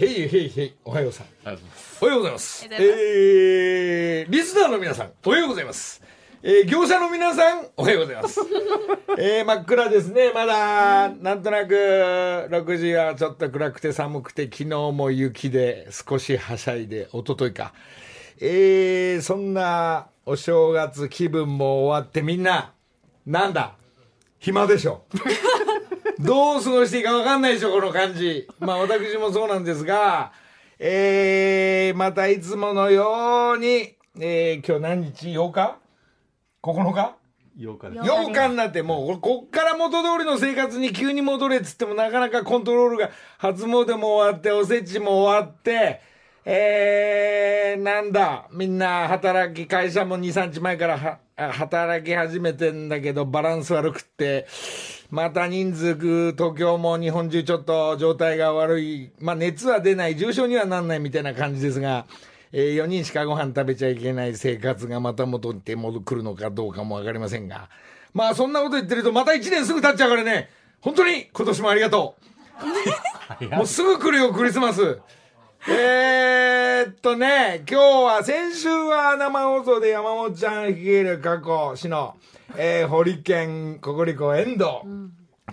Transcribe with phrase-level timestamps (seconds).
[0.00, 1.26] へいへいへい、おはようさん。
[1.44, 2.66] おはようございます。
[2.70, 6.02] ますえー、リスナーの皆さん、おはようございます。
[6.42, 8.40] えー、業者の皆さん、おはようございます。
[9.18, 10.32] えー、真っ暗ですね。
[10.32, 17.74] まだ、なんとなく、6時はちょっと暗くて寒くて、昨日も雪で少しはしゃいで、一昨日か。
[18.40, 22.72] えー、そんなお正月気分も終わってみんな、
[23.26, 23.74] なんだ？
[24.38, 25.02] 暇でしょ。
[26.22, 28.46] どう過ごしていいか分かんないでしょ、この感じ。
[28.58, 30.32] まあ私もそうなんですが、
[30.78, 35.78] えー、またいつものように、えー、今日何日 ?8 日
[36.62, 37.16] ?9 日
[37.58, 38.02] ？8日です。
[38.02, 46.02] 8日になって、もう、こっから元通りの生活に急に戻れっつっても、なかなかコントロールが、初詣も終わって、おせちも終わって、
[46.44, 54.46] えー、なんだ、みんな働き、会社も2、3日前からはあ働き始めてんだけど、バランス悪くって、
[55.10, 62.06] また人数ぐ、東京も日本中ちょっと状態が悪い、まあ熱は出ない、重症にはなんないみたいな感じですが、
[62.52, 67.70] えー、4人しかご飯食べちゃいけない生活がまた戻って戻くるのかどうかもわかりませんが、
[68.12, 70.50] まあそんなこと言ってるとまた1年すぐ経っちゃうからね、
[70.80, 73.54] 本当に今年もありがとう。
[73.54, 74.98] もうすぐ来るよ、クリスマス。
[75.68, 82.16] えーっとね、今日は、先週は生放送で山本ちゃん率いる過去市の、
[82.56, 84.64] えー、堀県、ココリコ、遠藤、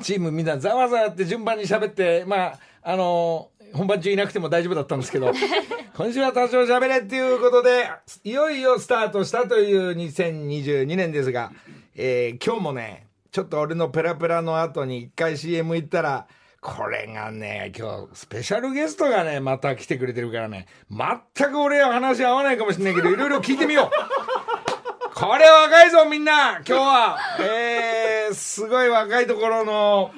[0.01, 5.33] チームみんなざわざわって順番に喋って、まあ、あの本番中いなくても大丈夫だったんですけど、
[5.97, 7.89] 今週は多少喋れっていうことで、
[8.23, 11.51] いよいよスタートしたという2022年ですが、
[11.95, 16.27] えー今日もね、ちょっと俺のペラペラの後に一回 CM 行ったら、
[16.67, 25.15] これがね、今日、スペシャルゲストがね、また来てくれてるからね、全く俺は話合わないかもしれないけど、いろいろ聞いてみよう。
[25.15, 27.17] これ若いぞ、みんな今日は。
[27.39, 30.11] えー、すごい若いところの、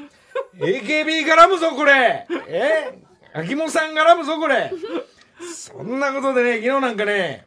[0.57, 2.97] AKB 絡むぞ、これえ
[3.33, 4.73] 秋元さん絡むぞ、これ
[5.53, 7.45] そんなことでね、昨日なんかね、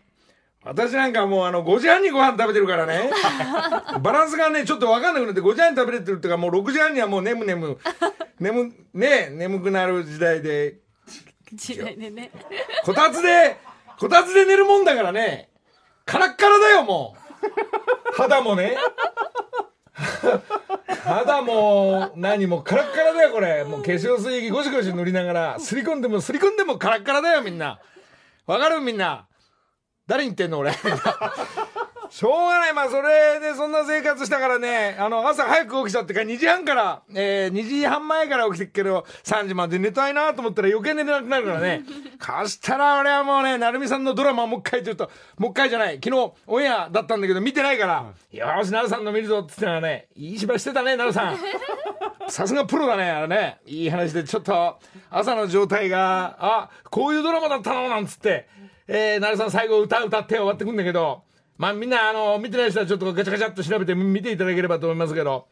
[0.65, 3.11] 私なんかもうあの5時半にご飯食べてるからね。
[4.00, 7.77] バランスがね、ちょっこ分かんなくなって5時半に食べれてるっていうかもう6時半にはもう眠眠、
[8.39, 10.77] 眠、ね、眠くなる時代で、
[11.53, 12.31] 時代でね。
[12.84, 13.56] こたつで、
[13.99, 15.50] こたつで寝るもんだからね、
[16.06, 18.15] カラッカラだよ、もう。
[18.15, 18.77] 肌もね。
[21.05, 23.65] 肌も何もカラッカラだよ、これ。
[23.65, 27.81] もう化粧水液ゴシゴシ塗りながら、すり込んでもすり込んでもカラッカラだよ、みんな。
[28.47, 28.81] わかる？
[28.81, 29.27] みんな。
[30.12, 30.73] 誰に言ってんの、俺。
[32.11, 32.75] しょうがない。
[32.75, 41.84] まあ、それでそんな生活したからね、あの、朝早く起きちゃってから2時半から、えー、2時半前から起きてっけど、3時まで寝たいなと思ったら余計寝れなくなるからね。
[42.19, 45.95] かしたら俺はもうね、なるみさんのドラマもう一回ちょっと、もう一回じゃない。
[46.05, 51.39] 昨日オンエアだったんだけど見てないから、よーし、なるさんの見るぞって言ったらね、いい芝居してたね、なるさん。
[52.29, 53.59] さすがプロだね、あれね。
[53.65, 54.79] いい話で、ちょっと、
[55.11, 57.89] 朝の状態が、あ、こういうドラマだったの？
[57.89, 58.49] なんつって、
[58.94, 61.22] えー、なるさん最後歌歌って終わってくんだけど、
[61.56, 65.47] まあみんな、あの、見てない人はちょっとガチャガチャっと調べて見ていただければと思いますけど、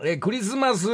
[0.00, 0.88] えークリスマス、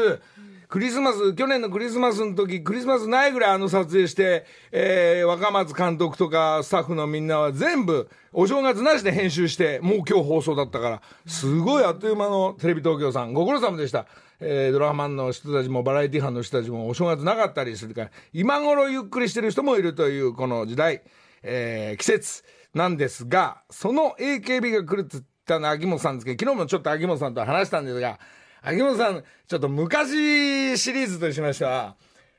[0.69, 14.05] クリスマス、去年のクリスマスの時、クリスマスないぐらいあの撮影して、えー若松監督とかスタッフのみんなは全部、お正月なしで編集して、もう今日放送だったから、すごいあっという間のテレビ東京さん、ご苦労様でした。
[14.41, 21.01] えードラマンの人たちもバラエティ班の人たちもお正月なかったりするから、今頃ゆっくりしてる人もいるというこの時代、
[21.43, 22.45] えー季節
[22.75, 28.19] なんですが、その AKB が来るって言ったのは秋元さんですけど、昨日もちょっと秋元さんと話したんですが、
[28.63, 31.97] 秋元さん、ちょっと昔シリーズとしましては、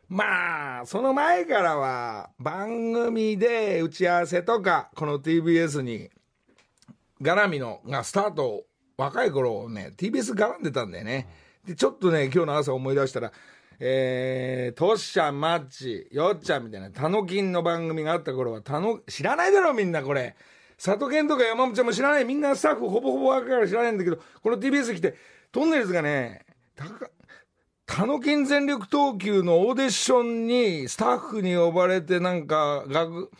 [0.07, 6.09] まあ、その前からは番組で打ち合わせとか、この TBS に
[7.21, 8.63] 絡みのがスタート、
[8.97, 11.27] 若い頃ね、TBS 絡んでたんだよね。
[11.65, 13.31] で、ちょっとね、今日の朝思い出したら、
[13.79, 20.35] えー、トッシャン、マッチ、よっちゃんみたいな、タノキンの番組があった頃は、タノ、知らないだろ、みんなこれ。
[20.77, 22.25] 佐藤健とか山本ちゃんも知らない。
[22.25, 25.15] みんなスタッフほぼほぼ若いから知らないんだけど、この TBS 来て、
[25.51, 26.45] トンネルズがね、
[26.75, 27.09] たか、
[27.85, 33.31] タノキン全力投球のオーディションにスタッフに呼ばれてなんか学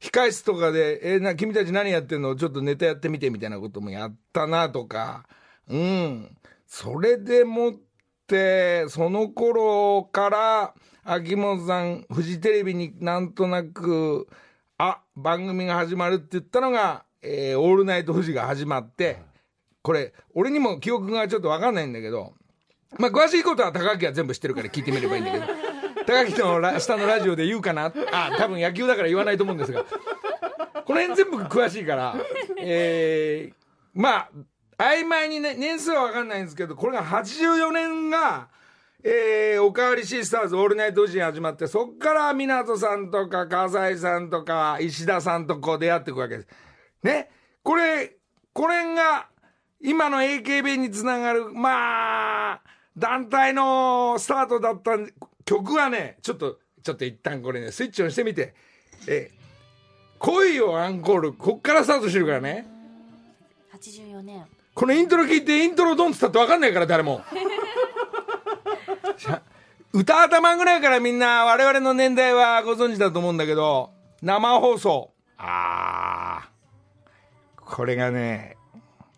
[0.00, 2.34] 控室とかで、えーな、君たち何やってんの？
[2.34, 5.26] ちょっとネタやってみてみたいなこともやったなとか、
[5.68, 6.34] うん。
[6.66, 7.74] それでもっ、
[8.88, 10.74] その頃から、
[11.04, 14.28] 秋元さん、フジテレビになんとなく、
[14.78, 19.18] あ、番組が始まるって言ったのが、えーオールナイトフジが始まって、
[19.82, 22.34] これ、俺にも記憶がちょっとわかんないんだけど、
[22.98, 25.46] まあ、詳しいことは高木は全部知ってるから聞いてみればいいんだけど、
[26.06, 27.92] 高木のラ下のラジオで言うかな。
[28.12, 29.84] あ、多分野球だから言わないと思うんですが、
[30.84, 32.16] この辺全部詳しいから、
[32.58, 33.54] えー、
[33.94, 34.30] まあ、
[34.80, 38.48] 曖昧にね、年数はわかんないんですけど、これが84年が、
[39.04, 46.48] えー、おかわりシスターズオールナイトジン始まって、そっから港さんとか、笠井さんとか、石田さんとこう出会っていくわけです。
[47.02, 47.28] ね？
[47.62, 48.16] これ、
[48.54, 49.28] これが、
[49.82, 52.62] 今の AKB につながる、まあ、
[52.96, 54.92] 団体のスタートだった
[55.44, 58.54] 曲はね、ちょっと、ちょっと一旦これね、スイッチオンしてみて。
[59.06, 59.30] え
[60.18, 62.66] 恋をアンコール、こっからスタートしてるからね。
[63.74, 64.46] 84年
[64.80, 67.22] このイントロ聞いてイントロドンっつったって分かんないから誰も。
[69.92, 73.90] 歌頭ぐらいからみんな我々の年代はご存知だと思うんだけど
[74.22, 75.12] 生放送。
[75.36, 77.62] あー。
[77.62, 78.56] これがね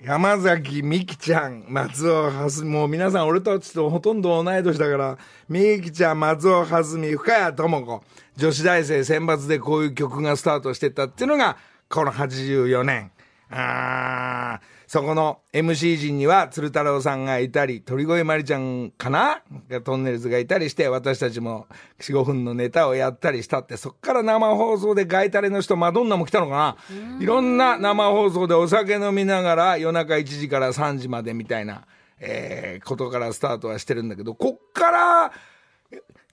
[0.01, 5.17] 山崎美希ちゃん松尾はすもう皆さん俺たちとほとんど同い年だから
[5.49, 8.03] 美希ちゃん松尾はすみ深谷智子
[8.35, 11.57] 女子大生選抜でこういう曲がスタートしてったっていうのが
[11.89, 13.13] この84年。
[13.49, 19.41] あーそこの MC 陣には鶴太郎さんがいたり、鳥越まりちゃんかな？
[19.85, 21.67] トンネルズがいたりして、私たちも
[21.99, 27.19] 4、5分のネタをやったりしたって、そっから生放送でガイタレの人、マドンナも来たのかな？
[27.19, 31.87] いろんな生放送でお酒飲みながら夜中1時から3時までみたいな、
[32.21, 35.33] えー、ことからスタートはしてるんだけど、こっから、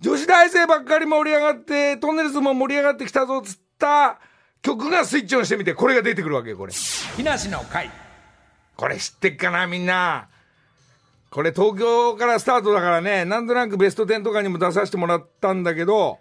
[0.02, 4.20] 女子大生ばっかり盛り上がって、トンネルズも盛り上がってきたぞっつった
[4.62, 6.74] 曲がスイッチオンしてみて、これが出てくるわけよ、これ。
[7.16, 7.90] 木梨の会。
[8.80, 10.30] これ知ってっかな、みんな。
[11.32, 16.18] これ東京からスタートだからね、なんとなくベスト10とかにも出させてもらったんだけど、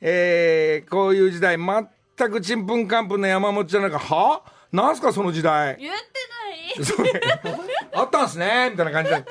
[0.00, 4.42] えー、こういう時代、全くちんぷんかんぷんの山本ちゃんなんか、は？
[4.72, 5.76] なんすかその時代。
[5.78, 7.54] 言ってない
[7.94, 9.24] あったんすねみたいな感じで。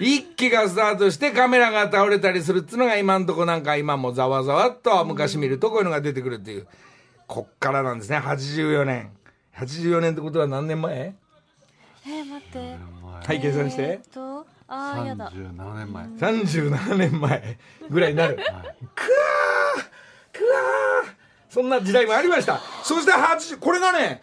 [0.00, 6.66] 一気がスタートしてカメラが倒れたりするっつうのが今んとこなんか今もざわざわっと昔見るとこういうのが出てくるっていう。
[7.28, 9.12] こっからなんですね、84年。
[9.56, 11.14] 84年ってことは何年前？
[12.08, 12.58] えー、待って
[13.26, 13.82] はい、計算して。
[13.82, 17.58] えーっとあーやだ37年前37年前
[17.88, 18.36] ぐらいになる。
[18.36, 21.18] くわーくわー
[21.48, 22.60] そんな時代もありました。
[22.82, 24.22] そして80、これがね、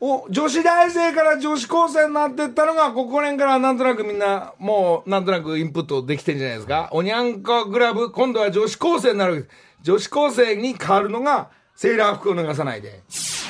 [0.00, 6.90] お、女子大生から女子高生になってったのが、ここ年からなんとなくみんな、もう、なんとなくインプットできてんじゃないですか。
[6.92, 9.56] おにゃんこグラブ、今度は女子高生になるわけです。
[9.82, 13.02] 女子高生に変わるのが、セーラー服を脱がさないで。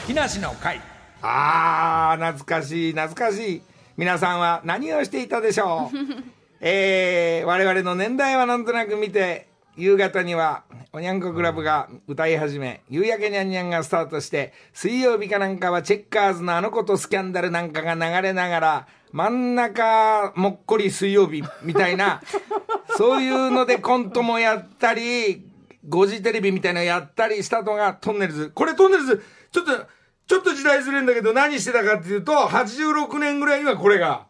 [0.06, 0.80] 木梨の会。
[1.22, 3.62] あー、懐かしい、懐かしい。
[3.96, 5.96] 皆さんは何をしていたでしょう？
[6.62, 22.20] えー、我々の年代はなんとなく見て、夕方には、おにゃんこクラブが歌い始め、夕焼けにゃんにゃんがスタートして、水曜日かなんかはチェッカーズのあの子とスキャンダルなんかが流れながら、真ん中、もっこり水曜日みたいな、
[22.96, 25.46] そういうのでコントもやったり、
[25.88, 28.52] 5時テレビみたいなのやったりしたのがトンネルズ。
[28.54, 29.86] これトンネルズ、ちょっと、
[30.30, 34.28] ちょっと時代ずれるんだけど何してたかっていうと、86年ぐらいにはこれが。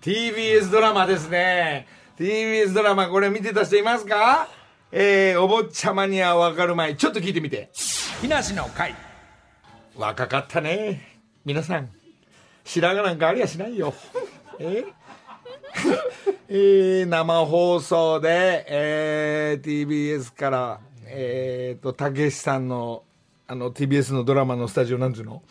[0.00, 1.86] TBS ドラマですね。
[2.18, 4.48] TBS ドラマこれ見てた人いますか？
[4.92, 6.96] えー、お坊ちゃまにはわかるまい。
[6.96, 7.68] ちょっと聞いてみて。
[8.22, 8.94] 木梨の会。
[9.94, 11.20] 若かったね。
[11.44, 11.90] 皆さん。
[12.64, 13.92] 白髪なんかありやしないよ。
[14.58, 14.86] え？
[16.48, 23.04] えー、生放送で、えー、TBS から、えーと、たけしさんの、
[23.52, 25.42] あの、TBS のドラマのスタジオなんていうの？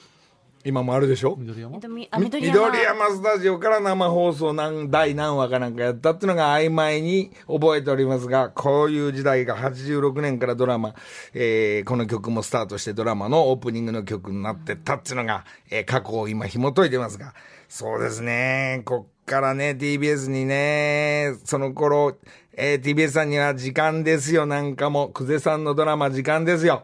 [0.66, 1.36] 今もあるでしょ？
[1.38, 1.78] 緑山？
[1.78, 3.10] 緑山。
[3.12, 10.96] スタジオから生放送何第何話かなんかやったっていうのが曖昧に覚えておりますが、こういう時代が86年からドラマ、
[11.36, 17.36] えーこの曲もスタートしてドラマのオープニングの曲になってったっていうのが、えー過去を今紐解いてますが、
[17.70, 22.18] そうですね、こっからね、TBS にね、その頃、
[22.58, 24.48] えー TBS さんには時間ですよ。
[24.48, 26.82] なんかも、久世さんのドラマ時間ですよ。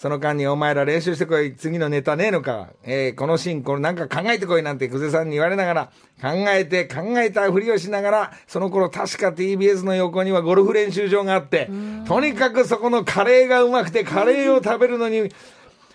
[0.00, 5.86] その間にお前ら練習してこい、次のネタねえのか、えーこのシーン、これなんか考えてこいなんて久世さんに言われながら、
[6.22, 11.68] 考えて考えたふりをしながら、その頃確か TBS の横にはゴルフ練習場があって、
[12.08, 15.28] とにかくそこのカレーがうまくて、カレーを食べるのに、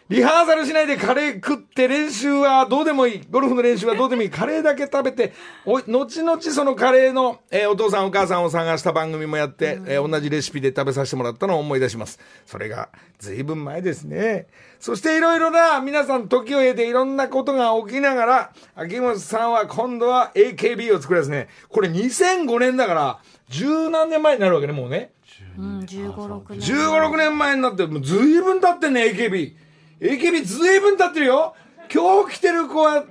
[0.07, 3.21] リハーサルしないでカレー食って練習はどうでもいい。
[3.31, 4.29] ゴルフの練習はどうでもいい。
[4.29, 5.33] カレーだけ食べて、
[5.65, 12.19] おい、後々そのカレーの、えーお父さんお母さんを探した番組もやって、えー同じレシピで食べさせてもらったのを思い出します。
[12.45, 14.45] それが随分前ですね。
[14.79, 21.47] そしていろいろな皆さん時を経ていろんなことが起きながら、秋元さんは今度は AKB を作りますね。
[21.67, 23.19] これ2005年だから、
[23.49, 25.13] 十何年前になるわけね、もうね。
[25.57, 29.64] うん15、6年15、6年前になって、もうずいぶん経ってんね、AKB。
[29.99, 31.55] AKB ずいぶん経ってるよ。
[31.93, 33.05] 今日来てる子は、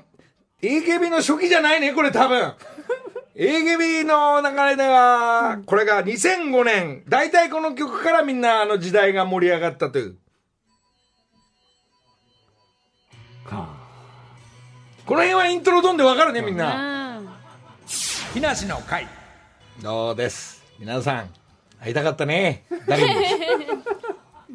[0.62, 2.54] AKB の初期じゃないね、これ多分。
[3.36, 10.16] AKB の流れでは、これが2005年、大体この曲からみんなあの時代が盛り上がったという。
[15.06, 16.98] この辺はイントロドンでわかるね、みんな。
[16.98, 17.04] うん
[18.34, 19.06] 木梨の会
[19.80, 21.30] どうです皆さん
[21.78, 23.10] 会いたかったね誰に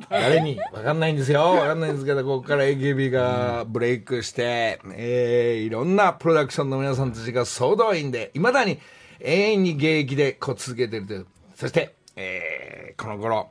[0.09, 0.59] 誰に？
[0.73, 1.51] 分かんないんですよ。
[1.53, 8.79] 分かんないんですけどここから AKB がブレイクして、えーいろんなプロダクションの皆さんたちが総動員でいまだに
[9.19, 11.27] 永遠に現役でこう続けてるという。
[11.55, 13.49] そして、えーこの頃、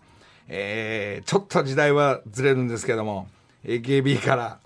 [0.48, 3.28] えーちょっと時代はずれるんですけども
[3.64, 4.58] AKB から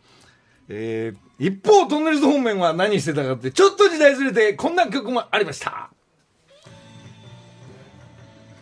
[0.69, 5.92] えー一方トンネルズ方面は何してたかってちょっと時代ずれてこんな曲もありました。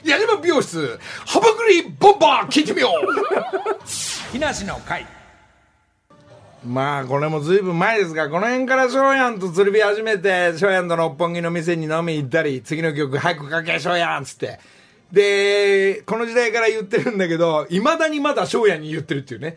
[0.05, 3.83] 矢島美容室ハマグリボンバー聞いてみよう。
[4.33, 5.07] 木梨の会。
[6.65, 14.61] まあこれもずいぶん前ですがこの辺から翔やんと釣り火始めて翔やんと六本木の店に飲み行ったり次の曲早くかけ翔やんっつって
[15.13, 19.57] でこの時代から言ってるんだけどいまだにまだ翔やんに言ってるっていうね。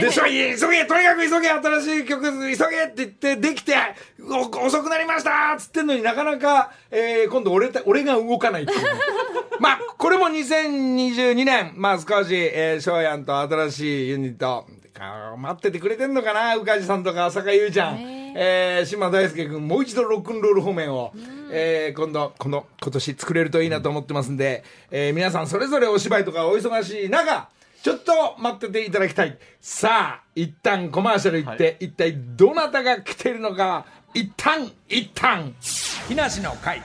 [0.00, 3.74] で翔やん急げとにかく急げ新しい曲急げって言ってできて
[4.20, 8.88] お遅くなりましたっつってんのになかなか、えー今度俺た俺が動かないっていうね。
[9.60, 14.66] まあこれも2022年まあ少しえー翔やんと新しいユニット
[14.98, 17.98] あ待っててくれてんのかな宇梶さんとか浅香優ちゃん、
[18.34, 21.12] えー島大輔君もう一度ロックンロール方面を、
[21.50, 27.48] えー今度この今年作れるといいなと思ってますんで、えー皆さんそれぞれお芝居とかお忙しい中
[27.82, 29.38] ちょっと待ってていただきたい。
[29.60, 33.84] さあ一旦コマーシャル行って、一体どなたが来ているのか。
[34.14, 35.54] 一旦一旦。
[36.08, 36.82] 木梨の会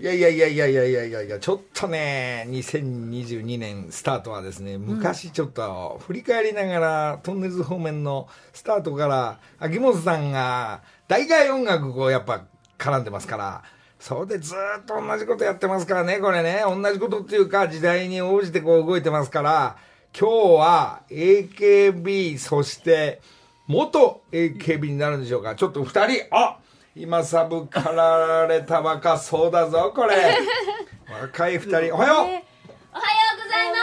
[0.00, 12.44] いやいやいやいやいやいやいやいやちょっとね2022年スタートはですね昔ちょっと振り返りながら、トンネルズ方面のスタートから秋元さんが大概音楽こうやっぱ
[12.76, 13.62] 絡んでますから
[14.00, 16.62] それでずーっと同じことやってますからねこれね。
[16.66, 19.76] 同じことっていうか時代に応じてこう動いてますから
[20.18, 23.22] 今日は AKB そして
[23.68, 25.54] 元 AKB になるんでしょうか。
[25.54, 26.58] ちょっと二人あ
[26.96, 30.38] 今サブかられた若そうだぞこれ。
[31.22, 31.74] 若い二人。
[31.74, 31.96] おはよう。
[31.96, 33.76] おはようございま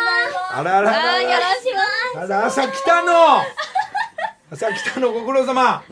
[0.49, 0.55] す。
[0.55, 1.73] あらあらあらよろし
[2.13, 3.41] くあら朝来たの。
[4.51, 5.61] 朝来たのご苦労様。
[5.61, 5.83] あ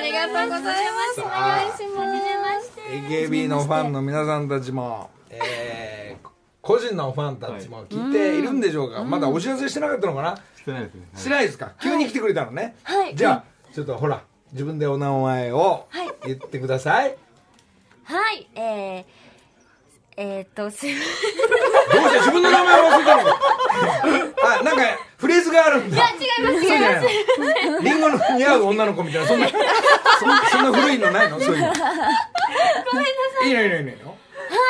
[0.00, 1.20] りがとうございます。
[1.20, 2.08] お願いします。
[2.08, 2.80] はじめまして
[3.26, 6.26] AKB のファンの皆さんたちも、えー
[6.62, 11.08] 個人のファンたちも聞いているんでしょうか、まだお知らせしてなかったのかな、してないですね。
[11.14, 11.70] してないですか？
[11.80, 13.14] 急に来てくれたのね、はい。
[13.14, 14.20] じゃあちょっとほら
[14.52, 16.08] 自分でお名前をはい。
[16.26, 17.16] 言ってください、
[18.04, 18.48] はい。
[18.54, 19.04] えー
[20.18, 21.00] えーっとすいま
[21.92, 23.24] どうして自分の名前を忘れたの？
[23.24, 23.38] か
[24.60, 24.82] あなんか
[25.18, 26.08] フレーズがあるんだ。
[26.08, 27.70] せん違いますそうじゃない。
[27.70, 31.38] のリンゴの似合う女の子みたいなそんなそそんな古いのないの？
[31.38, 31.66] そういうの。
[31.66, 33.48] ごめんなさい。
[33.48, 34.16] いいのいいのいいのいいの？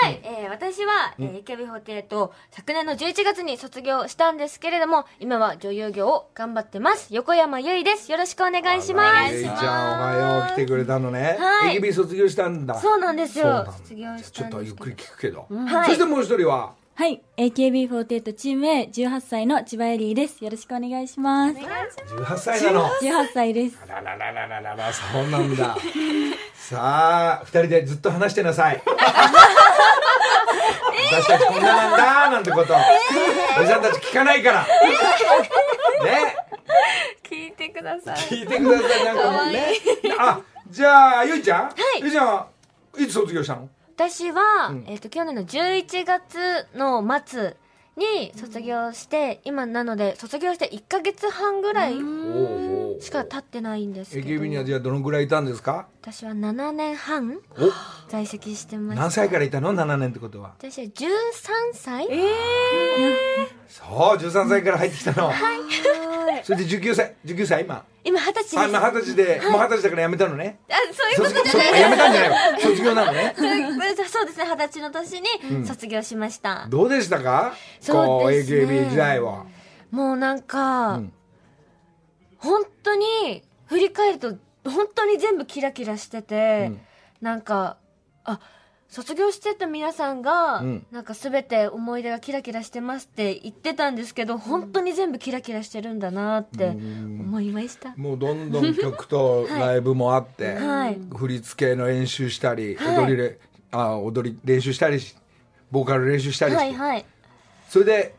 [0.02, 7.12] はい、えー私は、えー、AKB48 昨年の11月に卒業したんですけれども今は女優業を頑張ってます。
[7.14, 8.10] 横山由依です。
[8.10, 9.34] よろしくお願いします。
[9.34, 9.54] えいちゃん
[10.00, 11.78] おはよう来てくれたのね、はい。
[11.78, 12.74] AKB 卒業したんだ。
[12.76, 13.66] そうなんですよ。
[13.66, 14.84] 卒業しちょたんですけど。
[14.84, 15.86] っとゆっくり聞くけど、はい。
[15.88, 20.42] そしてもう一人ははい、AKB48 チーム A 18歳の千葉エリーです。
[20.42, 21.54] よろしくお願いします。
[21.54, 22.88] 18歳なの。
[23.02, 23.76] 18歳です。
[23.82, 24.90] あららららららら。
[24.90, 25.76] そうなんだ。
[26.56, 28.82] さあ二人でずっと話してなさい。
[31.12, 32.74] 私たちこんななんだなんてこと。
[33.60, 34.62] おじさんたち聞かないから。
[34.62, 34.66] ね。
[37.28, 38.16] 聞いてください。
[38.16, 39.04] 聞いてください。
[39.04, 39.66] なんかもうね。
[40.18, 41.72] あじゃあゆいちゃん、い。
[42.00, 42.46] ゆいちゃんは
[42.96, 43.68] いつ卒業したの？
[43.96, 46.38] 私は、えー、と去年の11月
[46.74, 47.56] の末
[47.96, 51.94] に卒業して、今なので卒業して1か月半ぐらい
[53.00, 54.28] しか経ってないんですけど。
[54.28, 55.86] AKB にはじゃあどのぐらいいたんですか？
[56.02, 58.10] 私は7年半お。
[58.10, 60.52] 在籍してました何歳からいたの？7年ってことは。
[60.58, 61.10] 私は13
[61.72, 62.06] 歳。
[63.68, 63.84] そ
[64.14, 65.30] う13歳から入ってきたの、
[66.44, 67.84] それで19歳19歳今。
[68.04, 70.58] 今二十歳あ今二十歳で、もう二十歳だから辞めたのね。
[70.68, 72.36] あそういうこと卒業そあ辞めたんじゃないよ。
[72.60, 73.34] 卒業なのね。
[73.36, 73.42] そ
[74.22, 77.54] うですね二十歳の年に卒業しました、どうでしたか？
[77.80, 78.60] そうですね。
[78.60, 79.44] こう AKB 時代は
[79.90, 81.12] もうなんか、うん。
[82.38, 86.80] 本当に振り返ると本当に全部キラキラしてて、うん。
[87.20, 87.78] なんか
[88.24, 88.40] あ
[89.02, 90.86] 卒業してた皆さんが、うん。
[90.90, 100.98] なんか全て思い出がキラキラしてますって言ってたんですけど本当に全部キラキラしてるんだなって思いました、もうどんどん曲と ライブもあって、はい。
[101.14, 102.96] 振り付けの練習したり、はい。
[103.04, 103.38] 踊りれ
[103.72, 105.14] あ踊り練習したりし
[105.70, 107.04] ボーカル練習したりして、はいはい。
[107.68, 108.14] それで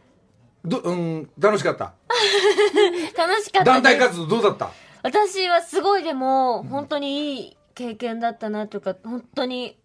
[0.65, 1.93] ど、うん、楽しかった？
[3.17, 4.69] 楽しかった団体活動どうだった？
[5.03, 9.77] 私はすごいでも本当にいい経験だったなというか本当に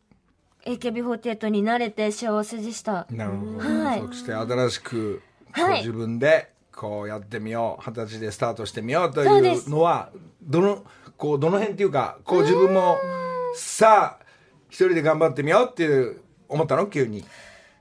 [0.66, 3.06] AKB48 に慣れて幸せでした。
[3.10, 4.00] なるほど、はい。
[4.00, 5.22] そして新しく
[5.78, 10.10] 自分でこうやってみよう二十歳でスタートしてみようというのは
[10.42, 10.84] どの
[11.16, 12.96] こうどの辺っていうかこう自分も
[13.54, 14.24] さあ
[14.68, 16.86] 一人で頑張ってみようっていう思ったの？
[16.86, 17.24] 急に。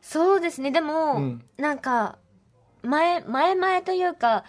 [0.02, 0.72] そうですね。
[0.72, 1.44] でも、うん。
[1.58, 2.18] なんか
[2.84, 4.44] 前前々というか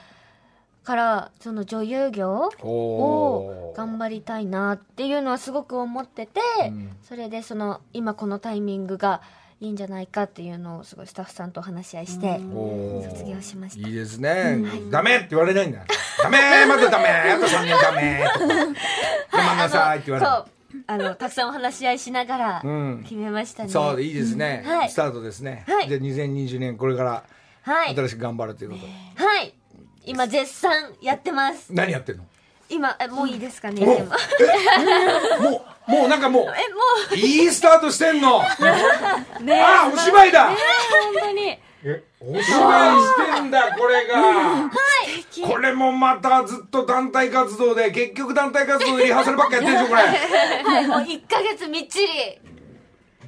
[0.85, 6.91] からその女優業おをー頑張りたいなっていうのはすごく思ってて、うん。
[7.03, 9.23] それでその今このタイミングが
[9.61, 12.41] いいんじゃないかっていうのをすごいスタッフさんと話し合いして
[13.09, 13.89] 卒業しました。
[13.89, 14.59] いいですね、
[14.91, 15.85] ダメって言われないんだ。
[16.21, 17.09] ダメまだダメ。
[17.09, 18.25] あと3年ダメ。
[18.35, 18.47] とか
[19.39, 20.85] 我慢なさいって言われそう。
[20.89, 23.01] あのたくさんお話し合いしながらうん。
[23.05, 24.91] 決めましたね、そういいですね、はい。
[24.91, 25.89] スタートですね、はい。
[25.89, 27.25] で2020年これから
[27.62, 27.95] はい。
[27.95, 28.83] 新しく頑張るということ。
[28.83, 28.89] で、
[29.25, 29.55] はい
[30.05, 31.73] 今絶賛やってます。
[31.73, 32.25] 何やってんの？
[32.69, 34.09] 今えもういいですかね、もうでも
[35.51, 36.55] もうもうなんかもうえも
[37.13, 37.17] う。
[37.17, 38.41] いいスタートしてんの？
[39.43, 40.47] ねあお芝居だ！
[40.49, 40.57] 本
[41.21, 41.59] 当に。
[41.85, 44.71] えお芝居してんだこれが。
[45.47, 50.03] これもまたずっと団体活動で結局団体活動でリハーサルばっかやってるでしょこれ。
[50.03, 50.87] はい。
[50.87, 52.07] もう1ヶ月みっちり。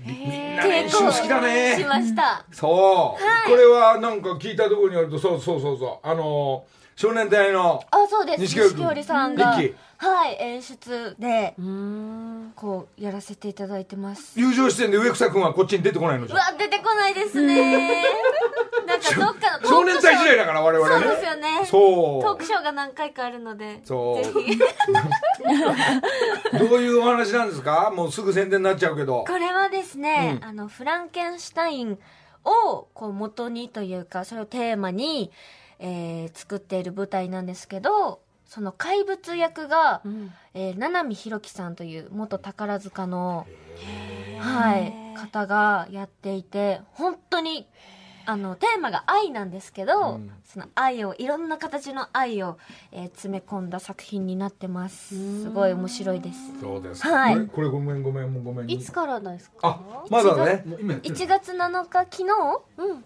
[0.07, 0.37] みんな
[0.84, 1.76] 練習好きだね。
[1.76, 2.44] しました。
[2.52, 6.06] そう、これはなんか聞いたところによるとそうそうそうそう。
[6.06, 8.40] あのー少年隊のあそうです。
[8.40, 9.58] 錦織さんが
[9.96, 12.52] はい演出でうん。
[12.54, 14.38] こうやらせていただいてます。
[14.38, 16.36] 友情出演で植草君はこっちに出てこないのじゃ。
[16.36, 18.02] んうわ出てこないですね。
[18.86, 21.04] なんかどっかの少年隊時代だから我々ね。
[21.04, 21.48] そうですよね。
[21.64, 22.22] そう。
[22.22, 24.22] トークショーが何回かあるのでそう。
[26.58, 27.90] どういうお話なんですか？
[27.94, 29.24] もうすぐ宣伝になっちゃうけど。
[29.26, 30.48] これはですね、うん。
[30.48, 31.98] あのフランケンシュタイン
[32.44, 35.30] をこう元にというかそれをテーマに、
[35.78, 40.02] えー作っている舞台なんですけどその怪物役が、
[40.54, 43.47] えー七海弘樹さんという元宝塚の、
[44.38, 47.66] はい、方がやっていて本当に
[48.26, 50.31] あのテーマが愛なんですけど、うん。
[50.47, 52.57] その愛をいろんな形の愛を、
[52.90, 55.43] えー詰め込んだ作品になってます。
[55.43, 56.59] すごい面白いです。
[56.59, 57.47] そうですはい。
[57.49, 58.71] これごめんごめんもうごめん。
[58.71, 59.78] いつからですか？
[59.78, 60.63] あまだね。
[60.65, 61.15] もう今やってる。
[61.17, 62.23] 1月7日昨日
[62.78, 63.04] うん。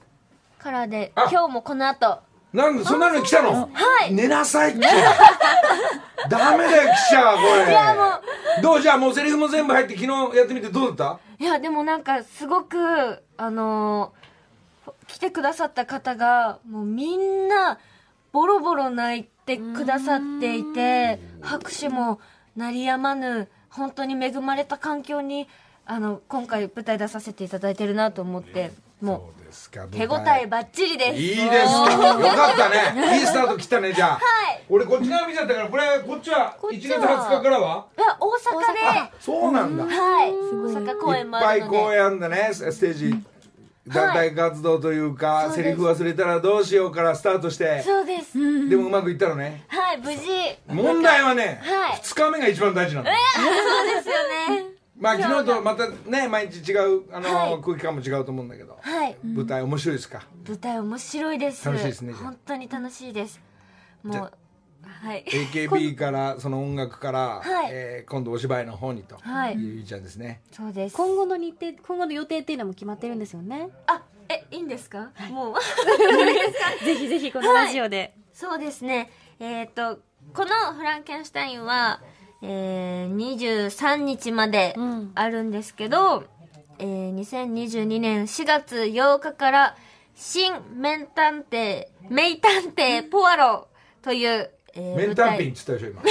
[0.60, 1.22] からであ。
[1.32, 2.20] 今日もこの後
[2.52, 3.68] なんでそんなのに来たの？
[3.72, 4.14] はい。
[4.14, 4.86] 寝なさいって。
[6.28, 7.70] ダメだよ記者これ。
[7.70, 14.28] いやもどうじゃあもうセリフも全部入って昨日やってみてどうだっいやでもなんかすごくあのー
[15.06, 17.78] 来てくださった方がもうみんな
[18.32, 22.20] ボロボロ泣いてくださっていて拍手も
[22.56, 25.48] 鳴りやまぬ本当に恵まれた環境に
[25.86, 28.70] あの今回舞台出させていただいてるなと思って。
[28.70, 29.84] たもそうですか。
[29.84, 31.18] う手応えばっちりです。
[31.18, 31.50] いいですか。
[31.50, 33.18] よかったね。
[33.20, 34.10] いいスタート切ったねじゃあ。
[34.14, 34.64] はい。
[34.68, 37.30] 俺こっち側見ちゃったからこれこっちは1月こっちは。
[37.30, 37.86] 20日からは？
[37.96, 39.12] いや大阪で。
[39.20, 39.84] そうなんだ。
[39.84, 40.30] はい。
[40.30, 41.70] 大阪公いっ演もあるので。
[41.70, 42.50] ぱい公演あんだね。
[42.52, 43.14] ステージ
[43.88, 45.62] 団体活動というか、そうです。
[45.64, 47.82] セリフ忘れたらどうしようからスタートして。
[47.82, 48.68] そうです。
[48.68, 49.64] でもうまくいったのね。
[49.68, 50.20] はい無事。
[50.66, 52.00] 問題はね、はい。
[52.00, 57.60] 2日目が一番大事なんだそうですよねまあ昨日とまたね毎日違うあの、はい。
[57.62, 59.16] 空気感も違うと思うんだけど、はい。
[59.24, 60.22] 舞台面白いですか？
[60.46, 61.64] 舞台面白いです。
[61.66, 62.24] 楽しいですねじゃあ。
[62.24, 63.40] 本当に楽しいです。
[64.02, 64.32] もう
[65.02, 65.24] はい。
[65.28, 67.68] AKB からその音楽から、はい。
[67.70, 69.16] えー今度お芝居の方にと。
[69.20, 69.54] はい。
[69.54, 70.40] いうゆいちゃんですね。
[70.50, 70.96] そうです。
[70.96, 73.68] 今後の日程今後の予定っていうのも決まってるんですよね。
[73.86, 75.10] あえいいんですか？
[75.30, 75.54] もう。
[76.84, 79.10] ぜひぜひこのラジオで、そうですね。
[79.40, 80.00] えっ、と
[80.32, 82.00] このフランケンシュタインは、
[82.42, 85.12] えー、23日までうん。
[85.14, 86.24] あるんですけど、
[86.78, 89.76] えー、2022年4月8日から
[90.14, 93.68] 新名探偵名探偵ポアロ
[94.02, 96.02] という、えーメンタンピンっつったでしょ今。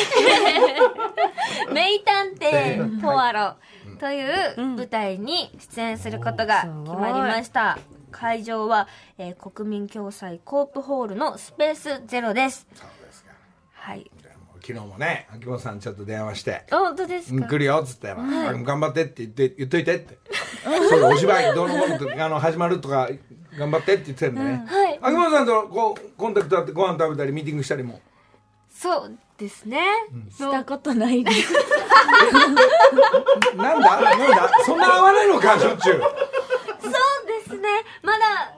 [1.74, 3.56] 名探偵ポアロ
[4.00, 7.78] という舞台に出演することが決まりました。
[8.12, 8.88] 会場は、
[9.18, 12.68] えー国民共済コープホールのスペースゼロです。
[12.74, 13.32] そうですか。
[13.74, 14.10] はい。
[14.68, 17.36] 昨日もね秋元さんちょっと電話してあ本当で「すか？
[17.36, 20.18] うん来るよ」っつって、頑張って」って言って言っといてって。
[20.90, 23.10] そうだお芝居どうのこうのとあの始まるとか
[23.58, 25.00] 頑張ってって言ってたんでね、はい。
[25.02, 28.02] 秋元さんとこうコンタクトあってご飯食べたりミーティングしたりも？
[28.70, 29.80] そうですね。
[30.30, 31.54] したことないです。
[33.56, 34.02] なんだ？
[34.02, 34.52] なんだ？
[34.66, 36.02] そんな合わないのかしょっちゅう。
[36.02, 36.92] そう
[37.46, 37.70] ですね。
[38.04, 38.57] まだ、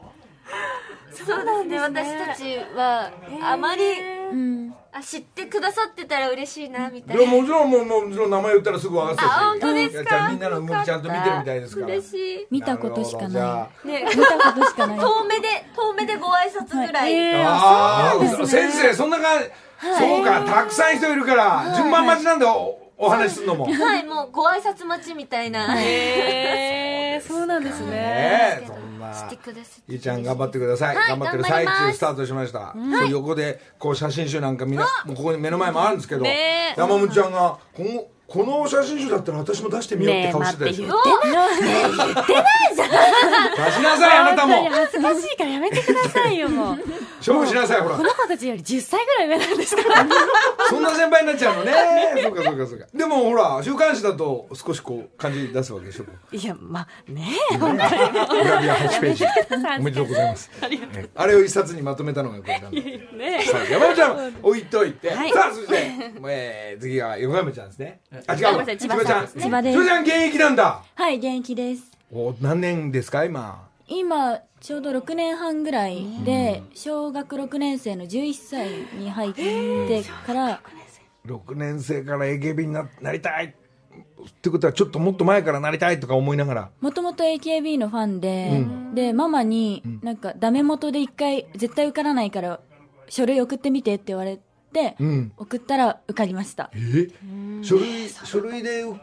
[1.25, 1.79] そうですね。
[1.79, 3.11] 私たちは、
[3.43, 3.83] あまり、
[4.31, 4.73] うん。
[4.91, 7.37] あ、知ってくださってたら嬉しいな、みたいいやな。
[7.37, 9.31] もちろんもうもちろん名前言ったらすぐ分かってたし。
[9.31, 11.87] あ、本当ですいやじゃあかみんなの動きちゃんと見てるみたいですから。
[11.87, 12.47] 嬉しい。
[12.49, 13.87] 見たことしかなあ。
[13.87, 14.01] ね。
[14.01, 14.99] い見たことしかない。
[14.99, 17.13] 遠目で、遠目でご挨拶ぐらい。
[17.13, 17.45] えー。
[17.45, 18.61] あそうなんですね。
[18.69, 19.45] 先生そんな感じ、
[19.99, 25.79] そうかたくさん人いるから、順番待ちなんだおお話しするのも、ねはい、もうご挨拶待ちみたいな。
[25.81, 36.79] へえそうなんですねえそんなしてくださってゆいちゃん頑張ってください、はい頑張ってる最中スタートしました、そう横でこう写真集なんかみんなここに目の前もあるんですけど、ねえ。
[36.79, 42.21] 山本ちゃんがこのこの写真集だったら私も出してみようって顔してたでしょ、ねえ待って
[43.57, 44.08] 出しなさい。
[44.08, 46.77] あなたも恥ずかしいからやめてくださいよもう。
[47.19, 47.97] 勝負しなさいほら。
[47.97, 50.07] この子たちより10歳ぐらい上なんですから。
[50.69, 51.73] そんな先輩になっちゃうのね。
[52.23, 52.85] そうかそうかそうか。
[52.93, 56.05] でもほら週刊誌だと少しこう感じ出すわけでしょ。
[56.31, 59.25] いやまあねえ本当にグラビア8ページ。
[59.79, 60.51] おめでとうございます。
[60.61, 62.81] えあれを一冊にまとめたのがこれなんだ。
[62.81, 63.43] ね。
[63.43, 65.31] さあ山ちゃん置いといて、はい。
[65.31, 65.91] さあそして、
[66.27, 67.99] えー、次は横山ちゃんですね。
[68.27, 70.81] あ違う千葉ちゃんです千葉です千葉ちゃん現役なんだ。
[70.95, 71.91] はい、現役です。
[72.11, 80.61] お何年ですか今今、ちょうど6年半ぐらいで、小学6年生の11歳に入ってから、
[81.25, 83.45] 6年生から AKB にななりたい。
[83.45, 86.69] ってことはちょっともっと前からなりたいとか思いながら。
[86.81, 92.59] もともと AKB のファンで、で、ママに、なんか、ダメ元で一回、絶対受からないから、
[93.07, 95.31] 書類送ってみてって言われて、うん。
[95.37, 96.69] 送ったら受かりました。
[96.73, 97.07] え？
[97.63, 98.95] 書類書類でう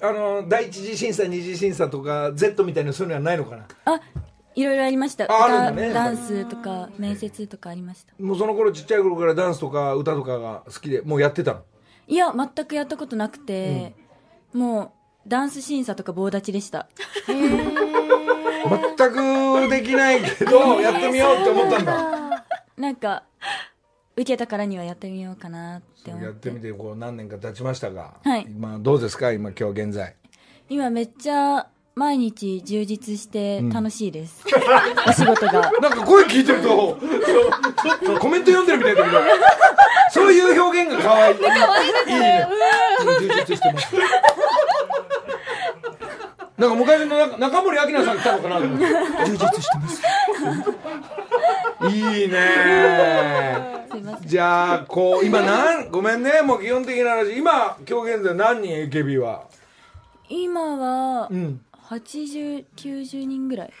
[0.00, 3.66] あの第一次審査二次審査とか Z みたいなそういうのはないのかな？
[3.84, 4.00] あ、
[4.60, 5.24] いろいろありました。
[5.24, 5.88] ああるんだね。
[5.90, 8.12] 歌ダンスとか、面接とかありました。
[8.22, 11.60] もうその頃ちっちゃい頃からダンスとか歌とかが好きでもうやってたの？
[12.08, 13.94] いや、全くやったことなくて、
[14.52, 14.92] も
[15.26, 16.88] う、ダンス審査とか棒立ちでした。
[17.26, 22.44] 全くできないけど やってみようって思ったんだ。
[22.76, 23.24] なんか、
[24.16, 26.10] 受けたからにはやってみようかなって。
[26.10, 26.50] やって。
[26.50, 28.46] てみてこう何年か経ちましたが、はい。
[28.48, 29.32] 今どうですか？
[29.32, 30.14] 今今日現在。
[30.68, 34.44] 今めっちゃ毎日充実して楽しいです。
[35.06, 35.70] お仕事が。
[35.82, 39.18] なんか声聞いてるとそうちょっとコメント読んでるみたいだけど。
[40.12, 41.36] そういう表現が可愛い。
[41.36, 42.48] いいね。
[43.00, 43.28] うん。
[43.28, 43.94] 充実してます。
[46.56, 48.58] なんか昔の中中森明菜さん来たのかな。
[48.58, 50.02] と思って充実してます。
[51.96, 53.86] いいね。
[54.26, 56.42] じゃあこう今なんごめんね。
[56.42, 57.36] もう基本的な話。
[57.36, 59.42] 今今日現在何人？AKB は。
[60.28, 63.72] 今はう、ん80、90人ぐらい。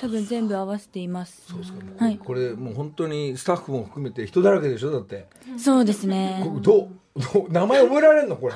[0.00, 1.52] 多分全部合わせています。
[1.98, 2.18] はい。
[2.18, 4.90] これもう本当にスタッフも含めて人だらけでしょ？
[4.90, 5.26] だって
[5.58, 6.42] そうですね。
[6.44, 8.36] こどうどう名前覚えられるの？
[8.36, 8.54] これ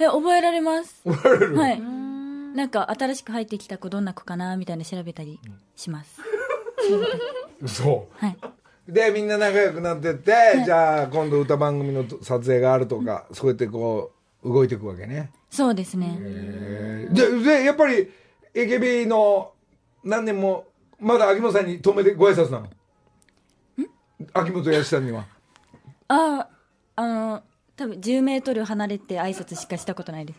[0.00, 1.02] え、覚えられます。
[1.04, 1.80] 覚えられる、はい。
[1.80, 5.38] なんか新しく入ってきた子どんな子かなみたいな調べたり
[5.76, 6.16] します。
[6.88, 7.68] 調べたり。
[7.68, 8.36] そはい。
[8.88, 10.32] うでみんな仲良くなってって、
[10.64, 15.30] じゃあ今度歌番組の撮影があるとかそうやってこう動いていくわけね。
[15.50, 16.16] そうですね。
[17.10, 18.10] ででやっぱり
[18.54, 19.52] AKB の
[20.04, 20.66] 何年も
[20.98, 22.68] まだ秋元さんに遠目でご挨拶なの？
[24.32, 25.24] 秋元康さんには。
[26.08, 26.46] あ、
[26.96, 27.42] あの、
[27.76, 30.38] 多分10メートル離れて挨拶しかしたことないです。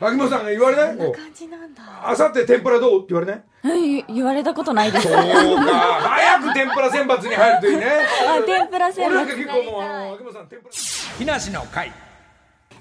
[0.00, 0.98] 秋元さんが言われない？
[0.98, 1.12] こう。
[1.12, 1.82] 感じなんだ。
[2.10, 2.98] あさって天ぷらどう？
[2.98, 3.42] って言われない？
[3.62, 5.04] はい言われたことないです。
[5.06, 7.86] そうか早く天ぷら選抜に入るといいね
[8.28, 9.30] あ、天ぷら選俺なん抜。
[9.30, 10.70] か結構もうあの秋元さん天ぷら
[11.18, 11.92] 木梨の会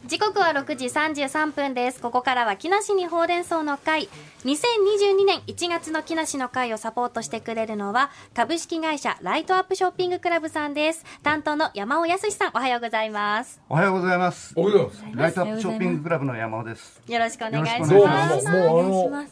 [0.06, 2.02] 時刻は6時33分です。
[2.02, 4.10] ここからは木梨にほうれん草の会。
[4.44, 11.06] 2022年1月の木梨の会をサポートしてくれるのは株式会社ライトアップショッピングクラブさんです。
[11.24, 12.52] 担当の山尾康さん。
[12.54, 13.62] おはようございます。
[13.70, 14.54] おはようございます。
[14.58, 15.18] おはようございます。
[15.18, 17.02] ライトアップショッピングクラブの山尾です。
[17.08, 17.94] よろしくお願いします。
[17.94, 19.26] もうあの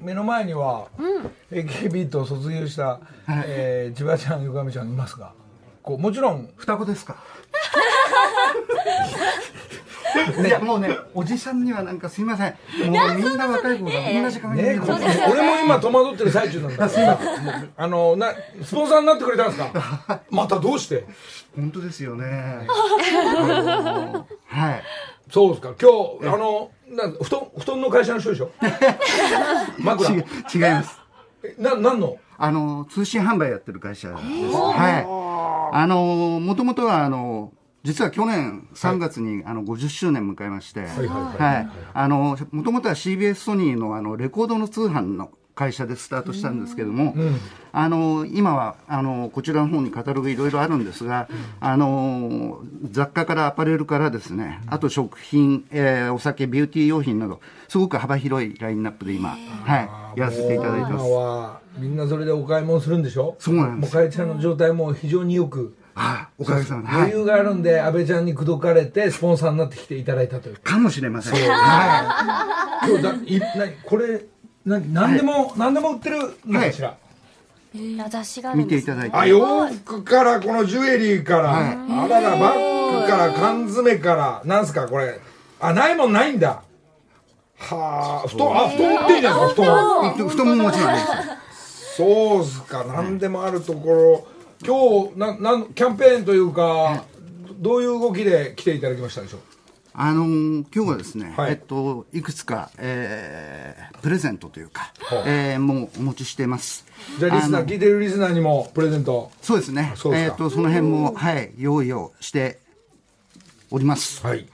[0.00, 0.88] 目の前には、
[1.52, 3.00] AKB と卒業した、
[3.46, 5.32] えー千葉ちゃん横上ちゃんいますが。
[5.82, 6.50] こうもちろん。
[6.56, 7.16] 双子ですか？
[10.46, 12.50] いやもうねおじさんにはなんかすいません。
[12.50, 13.90] もうみんな若い子が
[14.22, 16.88] 同じ髪ねこ型に俺も今戸惑ってる最中なんだ。
[16.88, 20.20] 今もうあのなスポンサーになってくれたんですか？
[20.30, 21.04] またどうして？
[21.56, 22.66] 本当ですよね。
[24.46, 24.82] はい。
[25.30, 25.74] そうですか。
[25.80, 25.90] 今
[26.30, 28.50] 日あのなん布団布団の会社の人でしょ？
[29.78, 30.22] 枕。
[30.48, 30.98] ち違います。
[31.42, 32.16] えな何の？
[32.40, 34.20] あの通信販売やってる会社です。
[34.22, 35.06] はい。
[35.76, 37.52] あのもともとはあの
[37.84, 40.86] 実は去年3月に、あの50周年迎えまして、
[42.50, 47.14] もともとは CBS ソニーのあのレコードの通販の会社でスタートしたんですけども、
[47.72, 51.28] あの今はあのこちらの方にカタログいろいろあるんですが、
[51.60, 59.30] あの雑貨からアパレルからですね、あと食品、えーお酒、ビューティー用品など、すごく幅広いラインナップで今、
[59.64, 61.10] はい、やらせていただいてま今す。
[61.10, 63.34] はみんなそれでお買い物するんでしょ？
[63.38, 63.94] そうなんです。
[63.94, 70.56] もうかえちゃんの状態も非常によくあおかげさまで、はい、余裕があるんで、安倍ちゃんに口説かれてスポンサーになってきていただいたという。
[70.56, 71.50] かもしれません。
[71.50, 74.24] は今日だいなこれ
[74.64, 76.96] な何でも、何でも売ってるのかしら、
[78.08, 79.16] 雑誌が見るんですていただいて。
[79.16, 81.76] あ洋服からこのジュエリーから、はい。
[82.06, 85.20] あららバッグから缶詰からなんすかこれ。
[85.60, 86.62] あないもんないんだ。
[87.58, 91.96] はあ布団あ布団売ってんじゃないですか布団ふ太もももちろんです。
[91.96, 92.84] そうっすか。
[92.84, 94.26] 何でもあるところ
[94.66, 97.04] 今日ななんキャンペーンというか、
[97.58, 99.40] どういう動きで来ていただきましたでしょう？
[99.94, 101.52] あのー今日はですね、はい。
[101.52, 106.86] えっと、いくつか、えープレゼントというかほう、えーもうお持ちしてます。
[107.18, 109.30] じゃあリスナーの聞いてるリスナーにもプレゼント？
[109.42, 109.92] そうですね。
[109.96, 110.32] そうですか。
[110.32, 112.58] えっと、その辺も、はい、用意をして
[113.70, 114.24] おります。
[114.24, 114.46] はい。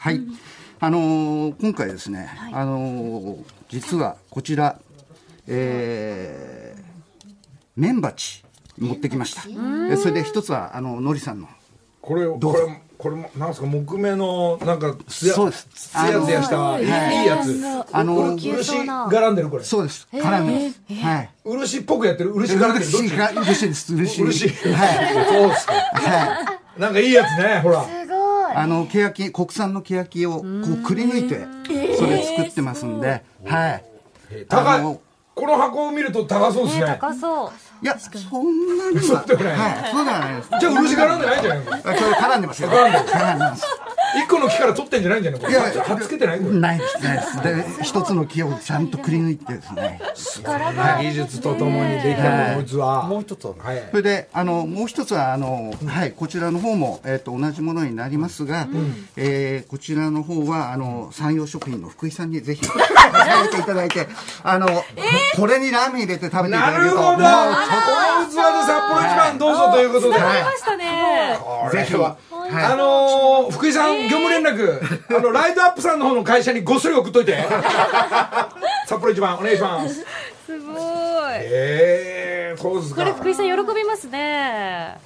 [0.80, 4.78] あのー今回ですね、あのー実はこちら、
[5.46, 6.82] えー、
[7.76, 8.44] メンバチ
[8.78, 9.42] 持ってきました。
[9.90, 11.48] えそれで一つは、あの、のりさんの。
[12.00, 20.06] これこどうぞれこれもなんですか木目のなんかつやそうですつやつやしたいいはいいいやつあの漆絡んでるこれそうです。
[20.12, 21.02] 絡んでます。
[21.02, 21.30] はい。
[21.44, 22.32] 漆っぽくやってる？
[22.34, 22.92] 漆絡んでる？
[22.92, 23.08] どっち？
[23.08, 23.96] 漆が漆です。
[23.96, 24.22] 漆。
[24.22, 25.24] 漆はい。
[25.24, 26.80] そうっすかはい。
[26.80, 27.86] なんかいいやつねほら
[28.56, 31.40] あの、欅、国産の欅をこうくり抜いて、
[31.96, 33.84] それ作ってますんで、はい。
[34.48, 34.98] 高い
[35.34, 37.52] この箱を見ると高そうですね高そう
[37.84, 39.02] いや、そんなには。
[39.02, 39.58] そうでもない。
[39.58, 39.92] はい。
[39.92, 40.48] そうではないです。
[40.48, 41.74] じゃあ漆絡んでないんじゃないの？
[41.74, 42.68] あこれ絡んでますよ。
[42.70, 43.66] 絡んでる絡んでます。
[44.16, 47.78] 一個の木から取ってんじゃないんじゃないいや貼っつけてないないです、ないです。
[47.78, 50.00] で、一つの木をちゃんとくり抜いてですね。
[51.00, 53.02] 技術とともにできたものは。
[53.08, 53.88] もう一つはい。
[53.90, 58.68] それで、あの、もう一つは、あの、はい、こちらの方も、えっ、と、同じものになりますが、
[59.16, 62.84] えーこちらの方は、あの、山陽食品の福井さんにぜひ、食べ
[63.50, 64.06] ていただいて、
[64.42, 64.68] あの、
[65.36, 67.16] これにラーメン入れて食べていたなだけると、るほど。
[67.16, 67.20] こ
[67.74, 71.38] の器で札幌一番どうぞということではいましたね。
[71.40, 74.80] これははいあのー福井さん、業務連絡、
[75.16, 77.44] あの、ライトアップさんの方の会社にごっそり送っといて。
[78.86, 80.04] 札幌一番、お願いします。
[80.46, 80.76] すごい。
[81.36, 83.02] ええー、そうですか。
[83.02, 84.98] これ福井さん喜びますね。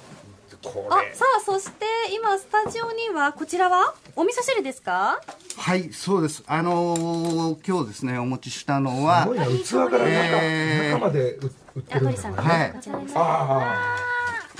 [0.63, 5.19] これ、あさあ、そして今スタジオには、こちらはお味噌汁ですか？
[5.57, 6.43] はい、そうです。
[6.47, 12.35] あのー今日ですね、お持ちしたのはすごい、な、器から中,、えー中まで売売ってあ、るんだね。
[12.37, 12.73] はい。
[13.15, 13.95] あ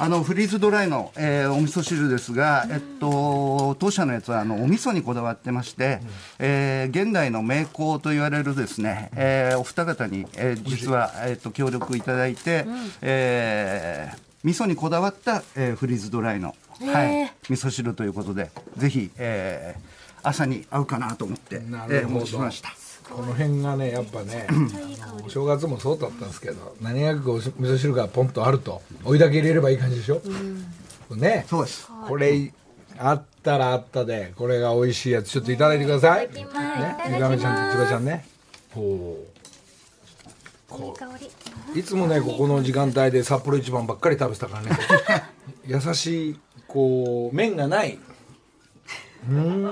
[0.01, 5.99] あのフリーズドライの、えーお味噌汁ですが、えっと、当社のやつはあのお味噌にこだわってまして、
[6.39, 12.65] えー現代の名工と言われるですね、えーお二方に、えー実は、えっと協力いただいて、
[13.01, 22.19] えー味噌にこだわった、えーフリーズドライの、はい、味噌汁ということでぜひ、えー朝に合うかなと思って、なえーおるほど。
[22.19, 22.67] 持ちしました。
[22.69, 22.73] あ、
[23.09, 24.47] この辺がね、やっぱね、
[25.25, 30.21] お正月もそうだったんですけど、何がこう味噌汁がポンとあると、お湯だけ入れればいい感じでしょ？
[31.15, 31.45] ね。
[31.49, 31.87] そうです。
[32.05, 32.51] これ
[32.97, 36.27] あったらあったでこれが美味しいやつちょっといただいてください。
[36.33, 36.45] ね。
[37.13, 38.27] ゆかめちゃんと千葉ちゃんね。
[38.75, 39.38] ほい
[40.77, 41.29] い香り。
[41.75, 44.71] ういつもねここの時間帯で札幌一番ばっかり食べてたからね。
[45.65, 47.97] 優しいこう麺がない。
[49.29, 49.71] うん。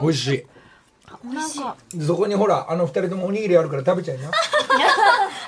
[0.00, 0.46] 美味しい。
[1.24, 2.02] 美味しい。
[2.06, 4.30] そこにほらあの二人ともおにぎりあるから食べちゃいな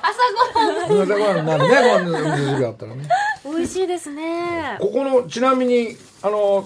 [0.02, 1.02] 朝ごはん。
[1.02, 3.08] 朝ごはんになるねこの味噌汁あったらね。
[3.44, 4.76] 美味しいですね。
[4.80, 6.64] ここのちなみにあの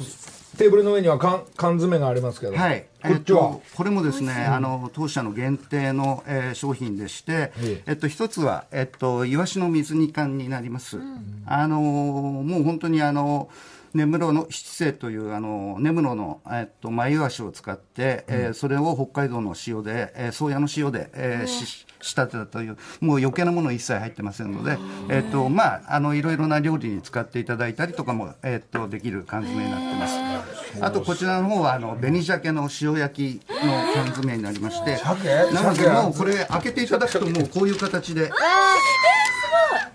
[0.56, 7.92] テーブルの上には缶缶詰がありますけど、はい、こっちは、えっと、これもですね、あの当社の限定の、えー商品でして、ええ。
[7.92, 10.98] っと一つはえっとイワシの水煮缶になります。
[11.46, 13.48] あのーもう本当にあの
[13.94, 24.76] 根室の七星というあの根室のえっとマイワシを使って、えーそれを北海道の塩で、えー、宗谷の塩で、えーし仕立てたというもう余計なもの一切入ってませんので、
[25.08, 30.84] えっとまああのいろいろな料理に使っていただいたりとかもえっとできる缶詰になってます。
[30.84, 35.52] あとこちらの方はあの紅鮭の塩焼きの缶詰になりまして、鮭？
[35.54, 38.30] なので鮭もうこれ開けていただくともうこういう形で。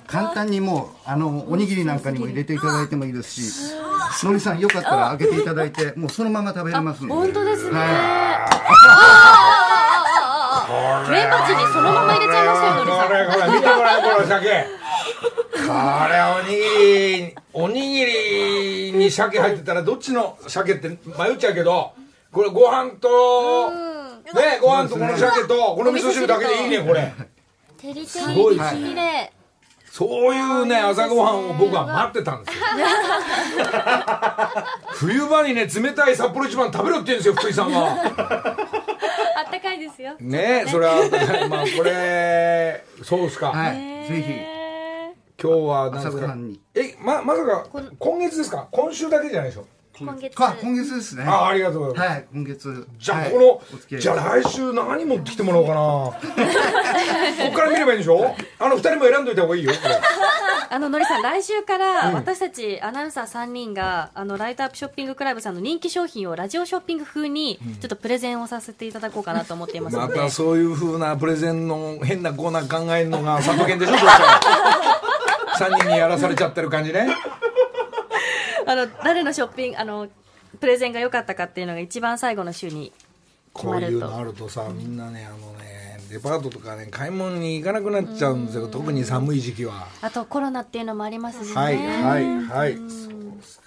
[0.10, 3.74] 簡単にもうあのおにぎりなんかにも入れていただいてもいいですし、
[4.26, 7.14] のりさんよかったら開けていただいてもうそのまま食べれますので。
[7.14, 7.78] 本当ですね。
[7.78, 8.50] は
[11.10, 13.08] メンバチにそのまま入れちゃいましたよ、のりさん。
[13.08, 14.66] これこれ見てごらんこの鮭
[15.68, 15.74] こ
[16.10, 16.62] れおにぎ
[17.26, 20.96] りおにぎりに鮭入ってたらどっちの鮭って迷
[21.34, 21.92] っちゃうけど
[22.32, 23.78] これご飯とね
[24.62, 27.14] ご飯とこの鮭とこの味噌汁だけでいいねこれ
[27.78, 29.32] テリテリすごいです綺麗
[30.00, 32.64] そういうね朝ごはんを僕は待ってたんですよ。
[34.96, 37.90] 冬場にね冷たい札幌一番食べろって言うんですよ福井さんは。
[39.36, 40.14] あったかいですよ。
[40.22, 40.94] ねそれは
[41.50, 43.76] まあこれそうですか、はい、
[44.08, 44.48] ぜ
[45.42, 46.10] 今日は何ですか？
[46.12, 46.62] 朝ごはんに。
[46.76, 47.66] えままさか
[48.00, 48.70] 今月ですか？
[48.72, 49.66] 今週だけじゃないでしょ
[50.00, 50.30] 今月。
[50.32, 50.36] ひ。
[50.36, 51.24] か今月ですね。
[51.24, 52.88] あありがとうございます、はい、今月。
[53.00, 53.32] じゃあはい。
[53.32, 55.80] この、じゃあ来週何持ってきてもらおうかな。
[57.46, 58.36] こっから見ればいいんでしょ？
[58.60, 59.96] あの二人も選んどいた方がいいよこれ。
[60.72, 69.98] あの、のりさん、来週から私たちアナウンサー3人が、あの、ライトアップショッピングクラブさんの人気商品をラジオショッピング風に、ちょっとプレゼンをさせていただこうかなと思っています。
[69.98, 70.16] ので。
[70.16, 74.00] またそういうふうなプレゼンの変なコーナー考えるのが佐藤健でしょどう
[75.58, 77.08] せ3人にやらされちゃってる感じね
[78.70, 80.08] あの誰のショッピングあの
[80.60, 82.94] プレゼンが良かったかっていうのが一番最後の週に
[83.56, 88.68] 決こういうまるとのあるとさみんなねあのねデパートとかね買い物に行かなくなっちゃうんですよ。
[88.68, 89.88] 特に寒い時期は。
[90.02, 91.56] あとコロナっていうのもありますしね。
[91.56, 92.78] はいはいはい。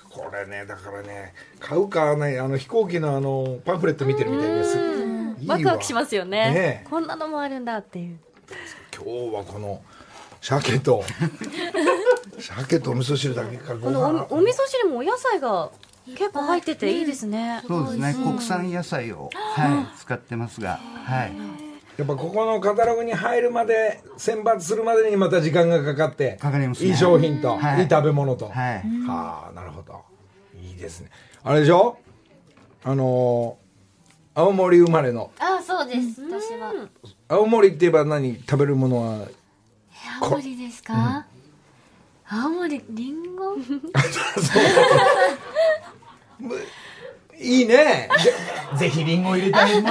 [0.08, 4.78] これねだからね買うかねあの飛行機のあのパンフレット見てるみたいです。
[5.40, 5.56] いいわ。
[5.56, 6.52] ワクワクしますよね。
[6.52, 6.86] ねえ。
[6.88, 8.18] こんなのもあるんだっていう
[8.94, 9.82] 今日はこの
[10.42, 11.04] 鮭と。
[12.38, 13.74] 鮭とお味噌汁だけか。
[13.76, 14.26] ごこの飯。
[14.30, 15.70] おお味噌汁もお野菜が
[16.16, 17.62] 結構入ってていいですね。
[17.66, 18.14] そうですね。
[18.14, 21.32] 国産野菜を、はい、使ってますが、はい、
[21.96, 26.90] やっぱここのカタログに入るまで選抜するまでにまた時間がかかってかかりますね。
[26.90, 27.82] いい商品と、はい。
[27.84, 28.54] い、い食べ物と、はい。
[29.06, 30.02] はあなるほど。
[30.60, 31.10] いいですね。
[31.44, 31.98] あれでしょ？
[32.82, 33.62] あのー
[34.34, 35.30] 青森生まれの。
[35.38, 36.22] あ、そうです。
[36.22, 36.72] 私は。
[37.28, 38.40] 青森って言えば何？
[38.40, 39.28] 食べるものは
[40.22, 41.26] 青森ですか？
[42.28, 43.62] 青森、りんごい
[47.62, 48.08] いね。
[48.22, 49.82] ぜぜひリンゴ入れたい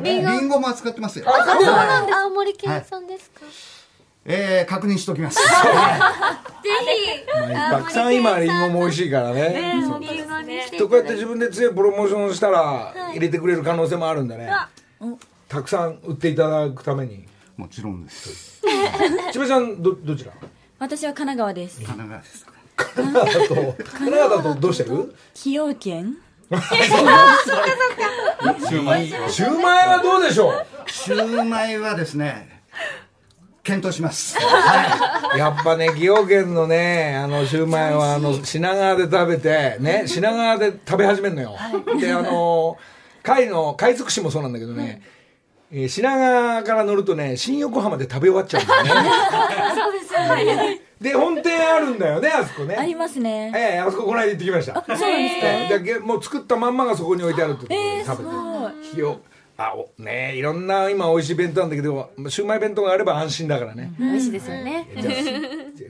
[0.00, 0.58] ねリンゴ。
[0.58, 1.26] も扱ってますよ。
[1.28, 3.42] 青森県産ですか？
[4.24, 5.38] えー、確認しておきます。
[7.70, 9.82] たくさん今リンゴも美味しいからね。
[9.86, 10.00] そう。
[10.00, 14.50] りんごにしてきっとこうやって自分で強いプロモーションしたら入れてくれる可能性もあるんでね。
[15.48, 17.26] たくさん売っていただくために
[17.58, 18.62] もちろんです。
[19.32, 20.30] 千葉ちゃんどどちら？
[20.78, 21.82] 私は神奈川です。
[21.84, 22.46] 神奈川です。
[22.76, 25.12] 神奈川と神奈川だとどうしてる？
[25.34, 26.16] 崎陽軒。
[26.50, 29.10] シューマイ
[29.88, 30.52] はどうでしょ
[30.86, 32.62] シューマイはですね、
[33.64, 34.38] 検討します。
[35.34, 41.56] うやっぱね崎陽軒のねあのシューマイはあの品川で食べてね品川で食べ始めるのよ。
[42.00, 42.78] であの
[43.24, 45.02] 貝の貝尽くしもそうなんだけどね、
[45.70, 49.10] えー品川から乗るとね新横浜で食べ終わっちゃうんだよね。
[49.76, 50.80] そうですよね。
[51.00, 52.74] で本店あるんだよねあそこね。
[52.76, 53.52] ありますね。
[53.54, 54.74] ええあそここの間行ってきました。
[54.74, 55.46] そうなんですか？
[55.46, 58.34] ええでもう作ったまんまがそこに置いてあるってことでえー、す食べて。
[58.34, 58.72] ごい。
[58.94, 59.20] ひよ
[59.58, 64.86] あおねえいろんな今美味しい弁当なんだけどシューマイ弁当があれば安心だからね、美味しいですよね。
[64.96, 65.10] じゃ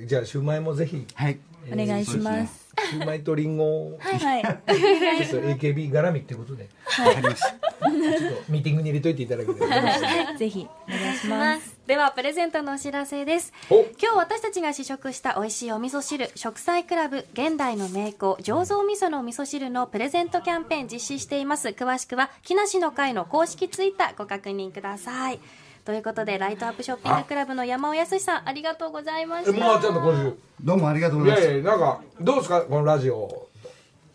[0.02, 1.04] あじゃあシューマイもぜひ。
[1.14, 1.38] はい。
[1.70, 3.64] お願いしますシューマイとリンゴ。
[3.64, 4.42] をはい。
[5.29, 6.68] ちょっと AKB 絡みってことで。
[7.05, 7.48] わかりました。
[7.48, 10.37] ちょっとミーティングに入れといていただければ。
[10.37, 11.77] ぜひお願いします。
[11.87, 13.53] ではプレゼントのお知らせです。
[13.70, 13.85] お。
[14.01, 21.68] 今日私たちが試食した美味しいお味噌汁食材クラブ現代の名工醸造味噌のお味噌汁のプレゼントキャンペーン実施しています。
[21.68, 25.40] 詳しくは木梨の会の公式ツイッターご確認ください
[25.88, 29.57] ということでライトアップショッピングクラブの山尾康さんありがとうございました。
[29.57, 31.46] えもうちゃんと今週どうもありがとうごいざいます。
[31.48, 33.48] やいやなんかどうですかこのラジオ。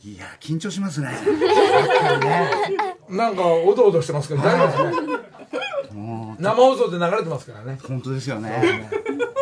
[0.05, 1.09] いや、緊張しますね。
[3.09, 5.13] なんかおどおどしてますけど大丈夫ですね。
[6.37, 7.79] 生放送で流れてますからね。
[7.87, 8.87] 本当ですよね。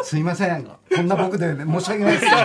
[0.02, 0.63] すいません。
[0.63, 2.26] こんな僕で申し訳ないです。
[2.26, 2.36] いいん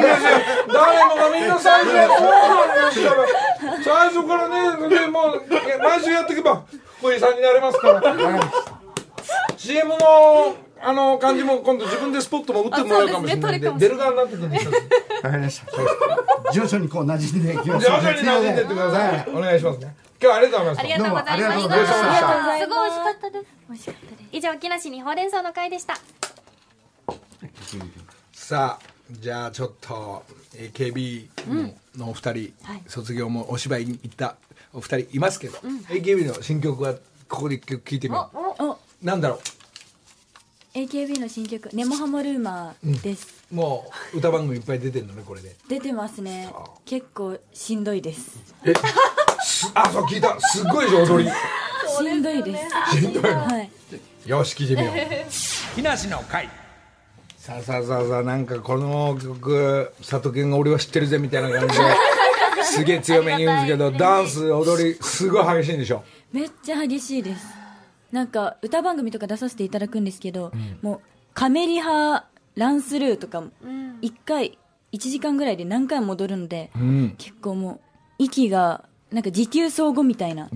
[0.00, 0.30] ですよ。
[0.74, 2.26] 誰もがみんな最初はそう
[2.76, 3.24] なんですから
[3.84, 5.42] 最初からねでもう
[5.84, 6.64] 毎週やっていけば
[6.98, 8.00] 福井さんになれますから
[9.58, 9.96] CM の
[10.80, 13.72] あの感じも今度自分でスポットも打ってもらうかもしれないんで。
[13.72, 14.70] 出る側になってくるんですよ
[15.24, 16.52] わかりました。
[16.52, 17.86] 徐々にこう馴染んでいきます。
[17.86, 19.30] 徐々に馴染んでってください。
[19.30, 19.96] お願いしますね。
[20.20, 20.98] 今日はありがとうございました。
[20.98, 22.28] どうもありがとうございましごちそうさまでした。
[22.28, 22.60] た。
[22.60, 24.08] すごい美味しかったです。
[24.30, 25.98] 以上木梨にほうれん草の会でした。
[28.32, 30.22] さあじゃあちょっと
[30.54, 31.26] AKB
[31.96, 32.52] のお二人、
[32.86, 34.36] 卒業もお芝居に行った
[34.72, 36.94] お二人いますけど、AKB の新曲は
[37.28, 38.64] ここで一曲聴いてみよう。
[38.64, 39.40] おなんだろ
[40.74, 45.56] AKB の新曲「ネモハモルーマー」です、うもう歌番組いっぱい出てるのねこれで。
[45.68, 46.52] 出てますね。
[46.84, 48.38] 結構しんどいです。
[48.64, 48.72] え
[49.42, 50.38] すあそう聞いた。
[50.40, 52.58] すっごいでしょ踊りしんどいで
[52.90, 53.00] す。
[53.00, 53.40] しんどいの？
[53.40, 53.70] はい。
[54.26, 54.94] よし聞いてみよう。
[55.74, 56.48] 木梨の会。
[57.38, 61.84] さあさあさあさあなんかこの曲佐藤健が俺は知ってるぜみたいな感じで。
[62.64, 66.04] すげえ強めに言うんですけどダンス踊りすごい激しいんでしょ？
[66.32, 67.46] めっちゃ激しいです
[68.12, 71.00] なんか歌番組とか出させていただくんですけど、もう
[71.34, 73.50] カメリハランスルーとかも
[74.02, 74.58] 1回
[74.92, 77.14] 1時間ぐらいで何回も戻るので、ん。
[77.18, 77.80] 結構もう
[78.18, 80.48] 息がなんか持久走後みたいな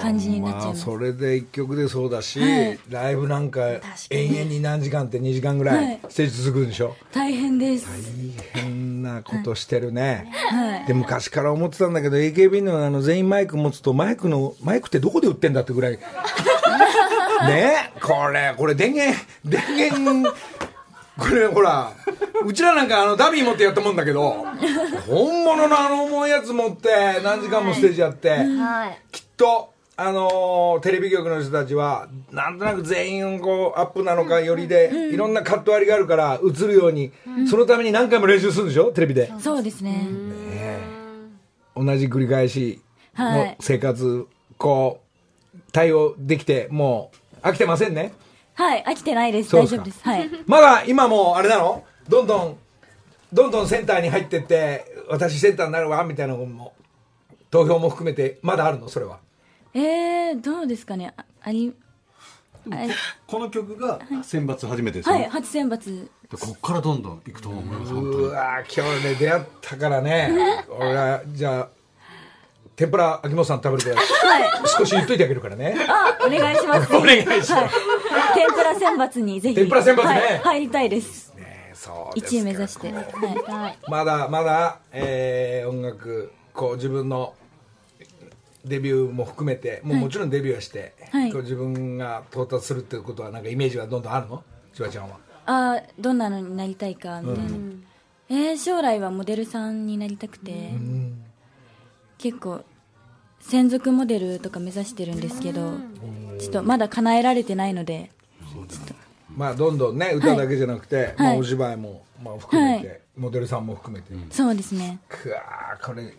[0.00, 0.80] 感じになっちゃいます。
[0.80, 2.78] あ、それで一曲でそうだし、はい。
[2.88, 3.60] ライブなんか
[4.08, 5.94] 延々に何時間って2時間ぐらはい。
[5.94, 7.86] いステージ続くんでしょ、大変です、
[8.54, 10.86] 大変なことしてるね、はい。
[10.86, 15.98] で昔から思ってたんだけど AKB のあの全員マイク持つとマイクのマイクってどこで売ってんだってぐらい。
[17.46, 17.92] ね？
[18.02, 20.34] これこれ電源電源
[21.20, 21.92] これほら
[22.44, 24.44] うちらなんかあのダビー持ってやったもんだけど
[25.06, 28.98] 本物のあの重いやつ持って何時間もステージやって、はい。
[29.12, 37.12] きっとあのーテレビ局の人たちはなんとなく全員こうアップなのかよりで、いろんなカット割りがあるから映るように、
[37.50, 38.92] そのために何回も練習するんでしょ？
[38.92, 40.08] テレビで、そうですね。
[41.76, 42.80] 同じ繰り返し
[43.14, 43.56] のはい。
[43.60, 45.02] 生活、こ
[45.54, 47.10] う対応できても
[47.42, 48.12] う飽きてませんね
[48.54, 49.54] はい飽きてないです。
[49.56, 50.32] 大そうですか丈夫です。
[50.34, 50.44] はい。
[50.46, 51.84] まだ今もあれなの？
[52.08, 52.58] どんどん
[53.32, 56.74] どんどんセンターに入ってって私センターになるわみたいなのも
[57.50, 58.88] 投票も含めてまだあるの？
[58.88, 59.18] それは。
[59.74, 61.12] えー、どうですかね。
[61.16, 61.72] ああり
[62.70, 62.76] あ
[63.26, 66.08] この曲が選抜初めてですよね、はい初選抜。
[66.30, 68.24] でこっからどんどんいくと思います本当に。
[68.24, 70.30] うわー今日ね出会ったからね。
[70.68, 71.68] 俺はじゃあ
[72.80, 75.76] 天ぷら秋元さん食べるから少し言っといてあげるからね。
[75.86, 76.88] あお願いします。
[76.96, 77.52] お願いします。
[77.52, 77.68] はい、
[78.34, 79.54] 天ぷら選抜にぜひ。
[79.54, 80.08] 天ぷら選抜ね。
[80.08, 81.34] はい、入りたいです。
[81.36, 87.34] ねそうです1か位目指して、はい、まだまだ、えー音楽こう自分の
[88.64, 91.32] デビューも含めてもうもちろんデビューはして、はい。
[91.32, 94.42] こう自分が到達するっていうことはなんかイメージはどんどんあるの？
[94.72, 95.18] 千葉ちゃんは。
[95.44, 97.50] あーどんなのになりたいかみたいな、
[98.30, 100.70] えー将来はモデルさんになりたくて、
[102.16, 102.62] 結構
[103.40, 105.72] 専属モデルとか目指してるんですけど
[106.38, 108.10] ちょっとまだ叶えられてないので
[109.36, 113.00] まあどんどんね歌だけじゃなくて、まあ、はいお芝居も、まあ、含めて、はい。
[113.16, 114.98] モデルさんも含めて、そうですね。
[115.08, 116.12] くわーこれ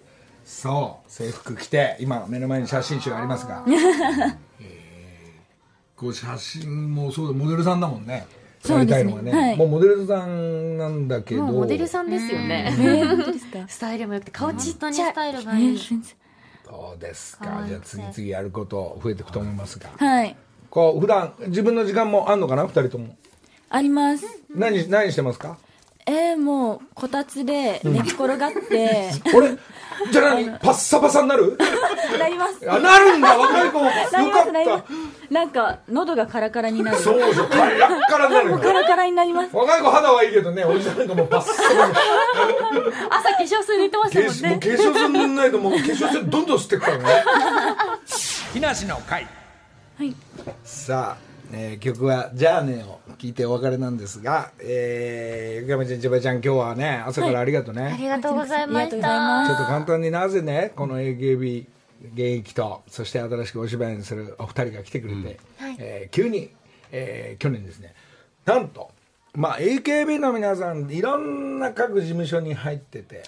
[0.46, 3.64] そう制服着て今目の前に写真集がありますが、
[4.60, 8.26] えーこう写真もそうだモデルさんだもんね。
[8.64, 9.12] そうですね。
[9.12, 9.58] やりたいのはね、はい。
[9.58, 11.44] もうモデルさんなんだけど。
[11.44, 12.74] もうモデルさんですよね。
[12.76, 13.66] えー、本当ですか？
[13.70, 15.14] スタイルも良くて顔ちっちゃいス。
[15.14, 15.76] タイルえがいい。
[15.76, 16.12] ー、全然
[16.72, 17.66] そうですか。
[17.68, 19.90] じゃあ次々やること増えていくと思いますが。
[19.98, 20.38] はい。
[20.70, 22.64] こう普段自分の時間もあんのかな？
[22.64, 23.18] 二人とも。
[23.70, 24.26] あります。
[24.56, 25.58] 何何してますか？
[26.06, 29.58] えー、もうこたつで寝っ転がって、俺
[30.12, 31.58] じゃあ何パッサパサになる？
[32.18, 32.70] なります。
[32.72, 33.38] あなるんだ。
[33.38, 33.86] 若い子も。
[33.86, 33.92] よ
[34.32, 35.34] かっす。
[35.34, 36.98] なんか喉がカラカラになる。
[36.98, 37.48] たそうそう。
[37.48, 38.58] カラッカラになるよ。
[38.64, 39.56] カラカラになります。
[39.56, 40.66] 若い子肌はいいけどね。
[40.66, 41.64] おじさんなんかもうパッサパサ
[43.18, 44.60] 朝化粧水塗ってましたもんもうね。
[44.60, 47.04] 化粧水塗んないともう化粧水どんどん吸ってくからね。
[48.54, 49.28] 木梨の会。
[49.98, 50.16] はい。
[50.64, 61.66] さあ、えー曲は「じゃあね」を聞いてお別れなんですが、えー、横山ちゃん千葉ちゃん今日はね朝からありがとうね、ありがとうございましありがとうございまたちょっと簡単になぜねこの AKB
[62.14, 65.40] 現役とそして新しくお芝居にするお二人が来てくれて、
[65.80, 66.50] えー急に、
[66.92, 67.94] えー去年ですね。
[68.46, 68.90] なんと、
[69.36, 73.24] まあ、AKB の皆さんいろんな各事務所に入ってて、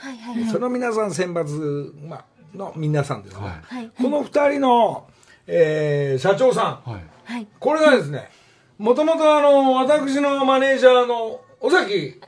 [0.52, 3.62] その皆さん選抜、まあの皆さんですが、
[3.98, 5.08] この二人の、
[5.48, 6.98] えー社長さん、は
[7.40, 7.48] い。
[7.60, 8.30] これがですね
[8.78, 12.20] もともとあの私のマネージャーの尾崎。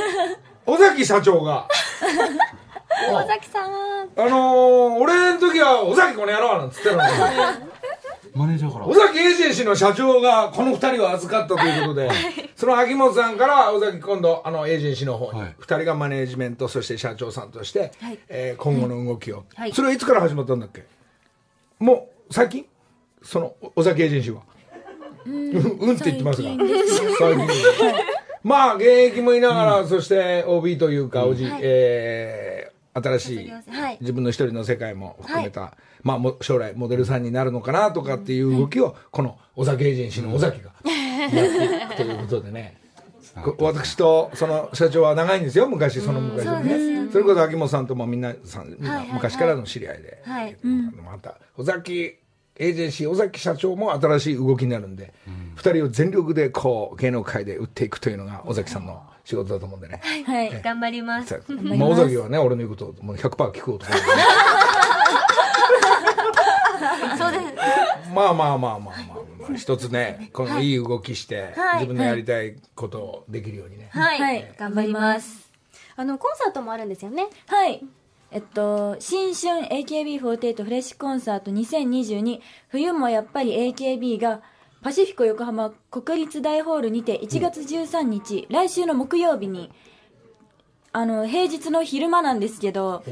[0.66, 1.68] 尾崎社長が。
[3.12, 3.70] 尾崎さん。
[4.16, 7.08] あのー、俺の時は尾崎この野郎なんつってたのに。
[8.34, 8.86] マネージャーから。
[8.86, 12.10] 尾崎エージェンシーの社長がこの二人を預かったということで、
[12.56, 15.54] その秋元さんから尾崎今度あのエージェンシーの方に、はい。
[15.58, 17.92] 二人がマネージメントそして社長さんとして、
[18.28, 19.72] えー今後の動きを、はい。
[19.72, 20.84] それはいつから始まったんだっけ？
[21.78, 22.66] もう最近？
[23.22, 24.42] その尾崎エージェンシーは？
[25.26, 26.50] うん、うんって言ってますが。
[26.50, 27.48] 最近
[28.42, 33.98] まあ現役もいながら、そして OB というか、おじえー新しいはい。
[34.00, 42.83] 自分の一人の世界も含めた、まあも将来モデルさんになるのかなとかっていう動きを、この尾崎エージェンシーの尾崎がやっていくということでね。
[43.42, 46.46] こ私とその社長は長いんですよ昔その昔。
[46.46, 47.08] はね。
[47.10, 50.56] それこそ秋元さんともみんなさんみんな昔からの知り合いで、はい。
[50.62, 52.18] また尾崎
[52.56, 55.12] エージェンシー尾崎社長も新しい動きになるんで、
[55.56, 61.28] 二人を全力でこう芸能界で売っていくというのが尾崎さんの仕事だと思うんでね、はい頑張ります。
[61.28, 64.06] さ まあ、尾崎はね俺の言うことをもう100%聞く男なんで
[67.18, 67.44] そうです。
[68.14, 69.18] まあまあまあまあまあ、まあ、
[69.56, 71.74] 一つねこのいい動きして、はい。
[71.80, 74.54] 自分のやりたいことをできるようにね、はい、はい。
[74.58, 75.52] 頑張ります。
[75.96, 77.28] あの、コンサートもあるんですよね？
[77.46, 77.84] はい。
[78.30, 84.42] えっと、新春 AKB48 フレッシュコンサート2022冬もやっぱり AKB が
[84.82, 89.70] パシフィコ横浜国立大ホールにて1月13日、来週の木曜日に
[90.90, 93.04] あの平日の昼間なんですけど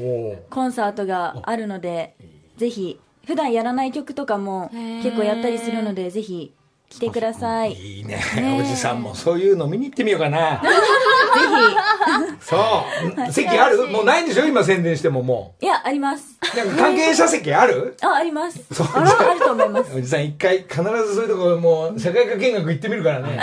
[0.49, 2.15] コンサートがあるので
[2.57, 4.69] ぜひ普段やらない曲とかも
[5.03, 6.53] 結構やったりするのでぜひ
[6.89, 7.73] 来てください。
[7.73, 8.21] ぜいいね。
[8.59, 10.61] おじさんもそういうの見に行ってみようかな。
[12.39, 12.55] そ
[13.27, 13.31] う。
[13.31, 13.87] 席ある？
[13.87, 14.45] もうないんでしょ？
[14.45, 16.37] 今宣伝してももひいやあります。
[16.53, 17.95] うなんか関係者席ある？
[18.01, 18.63] ああります。
[18.71, 18.87] そう。
[18.93, 19.95] あらあると思います。
[19.97, 23.39] おじさん一回必ずそういうとこもう社会科見学行ってみるからね、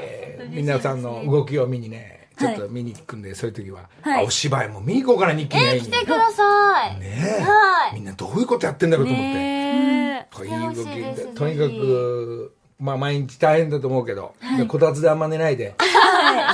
[0.00, 4.24] えー皆さんの動きを見にねちょっと見に行くんで、そういう時は、はい。
[4.24, 6.98] あお芝居も見に行こうかな日記に会いに来てください。
[7.00, 7.42] ねえ。
[7.42, 7.94] はい。
[7.94, 15.74] みんなどういうことやってんだろうと思って、ねとい来うてほしいですとにかく、まあ毎日大変だと思うけど、でこたつであんま寝ないで。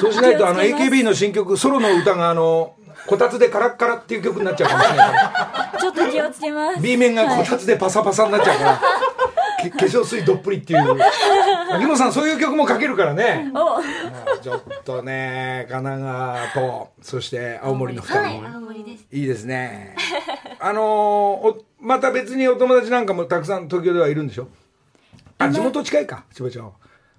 [0.01, 2.75] そうしないと、あの、AKB の新曲、ソロの歌が、あの、
[3.07, 5.81] こたつでカラッカラっていう曲になっちゃうかもしれない。
[5.81, 6.81] ちょっと気をつけます。
[6.81, 8.81] B 面がこたつでパサパサになっちゃうから、
[9.19, 9.20] け
[9.69, 10.97] 化粧水どっぷりっていう。
[11.73, 13.51] 秋元さん、そういう曲も書けるからね。
[13.55, 13.83] お
[14.41, 18.47] ちょっとね、神奈川と、そして青森の二はい人。
[18.55, 19.97] 青森ですいいですね。
[20.59, 24.49] あのーおまた別にお友達なんかもたくさん東京ではいるんでしょ？
[25.39, 26.73] あ、地元近いか、千葉ちゃんは。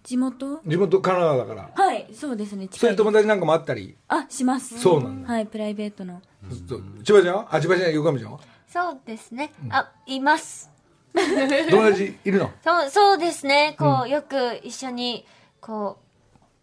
[0.03, 0.61] 地元？
[0.65, 1.83] 地元神奈川だから。
[1.85, 3.97] はいそうですねそういう友達なんかもあったり？
[4.07, 5.33] あしますそうなんだ。
[5.33, 6.21] はいプライベートの
[6.67, 7.47] そう千葉ちゃんは？
[7.55, 8.39] あ、千葉ちゃん、横浜ちゃんは？
[8.67, 10.70] そうですねあいます
[11.69, 12.51] 友達いるの？
[12.63, 13.75] そうそうですね。
[13.77, 15.25] こう、よく一緒に
[15.59, 15.97] こ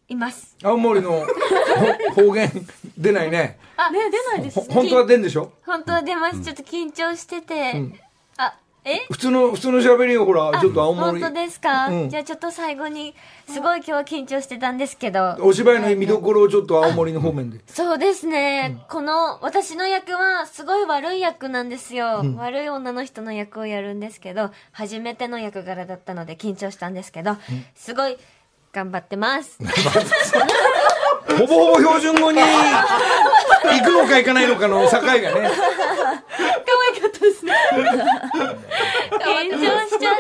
[0.08, 0.56] ういます。
[0.62, 1.10] 青森の
[2.14, 2.50] ほ 方言
[2.96, 3.58] 出ないね。
[3.76, 5.52] あね出ないほ本当は出んでしょ？
[5.66, 6.40] 本当は出ます。
[6.42, 7.74] ちょっと緊張してて、
[9.10, 11.20] 普通の、普通の喋りをほら、ちょっと青森。
[11.20, 12.08] 本当ですか、うん。
[12.08, 13.14] じゃあちょっと最後に
[13.46, 15.36] すごい今日は緊張してたんですけど。
[15.40, 17.60] お芝居の見どころをちょっと青森の方面で。
[17.68, 27.36] そうですね、この私の役はすごい悪い役なんですよ、悪い女の人の役をやるんですけど初めての役柄だったので緊張したんですけど、
[27.74, 28.16] すごい
[28.72, 29.58] 頑張ってます。
[31.28, 32.46] ほぼほぼ標準語に行
[33.84, 35.20] くのか行かないのかの境がね。
[37.28, 37.34] 緊
[39.50, 39.56] 張
[39.88, 40.14] しちゃっ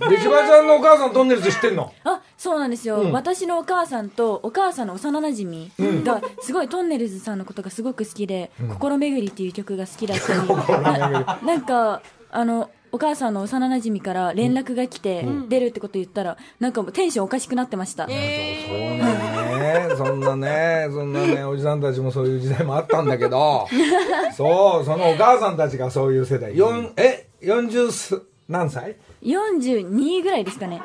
[0.00, 0.08] て。
[0.08, 1.92] で、千葉ちゃんのお母さんトンネルズ知ってんの？
[2.04, 10.40] あそうなんですよ、私のお母さんとお母さんの幼なじみがすごいトンネルズさんのことがすごく好きで「心めぐり」っていう曲が好きだったり。
[10.82, 19.88] ななんかあのお母さんの幼なじみから連絡が来て出るってこと言ったらなんかもうテンションおかしくなってました、そうね。
[19.96, 23.68] そんなね、そんなね、おじさんたちもそういう時代もあったんだけど、
[24.36, 26.56] そう、そのお母さんたちがそういう世代。
[26.56, 30.82] 四え、40す、何歳？42ぐらいですかね。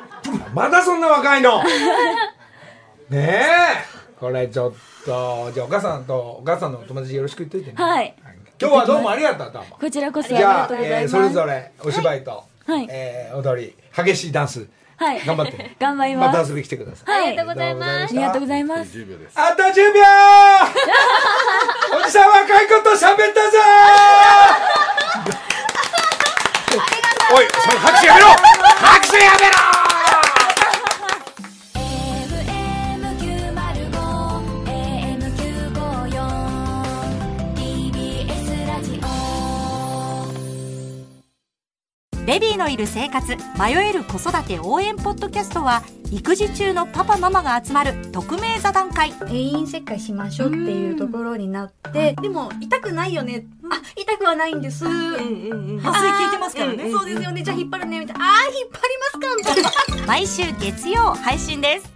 [0.54, 1.62] まだそんな若いの？
[3.10, 3.46] ね
[3.90, 3.96] え。
[4.18, 4.72] これちょっ
[5.04, 7.74] と、じゃあお母さんと、お母さんのお友達よろしく言っといてね。
[7.76, 8.14] はい
[8.60, 9.76] 今日はどうもありがとう、どうも。
[9.78, 12.86] こちらこそあじゃありがとうございえーます、それぞれお芝居と、はい。
[12.90, 15.24] えー踊り、激しいダンス、はい。
[15.26, 15.58] 頑張って。
[15.58, 15.76] ね。
[15.80, 16.36] 頑張ります。
[16.38, 17.10] また遊びに来てください。
[17.10, 17.28] はい。
[17.28, 18.12] ありがとうございます。
[18.12, 18.90] ありがとうございます。
[19.34, 20.02] あと10秒
[22.00, 23.58] おじさん若い子と喋ったぞ。
[27.34, 28.26] おい、その拍手やめろ。
[28.28, 29.75] 拍手やめろ
[42.26, 53.46] ベビーのいる生活迷える子育て応援ポッドキャストは育児中のパパママが集まる匿名座談会定員切開しましょうっていうところになって、でも痛くないよね。
[53.70, 54.84] あ、痛くはないんです。
[54.84, 56.90] 麻酔効いてますからね。
[56.90, 57.42] そうですよね。
[57.42, 58.24] じゃあ引っ張るねみたいな。
[58.24, 60.06] あー引っ張りますかみたいな。
[60.06, 61.95] 毎週月曜配信です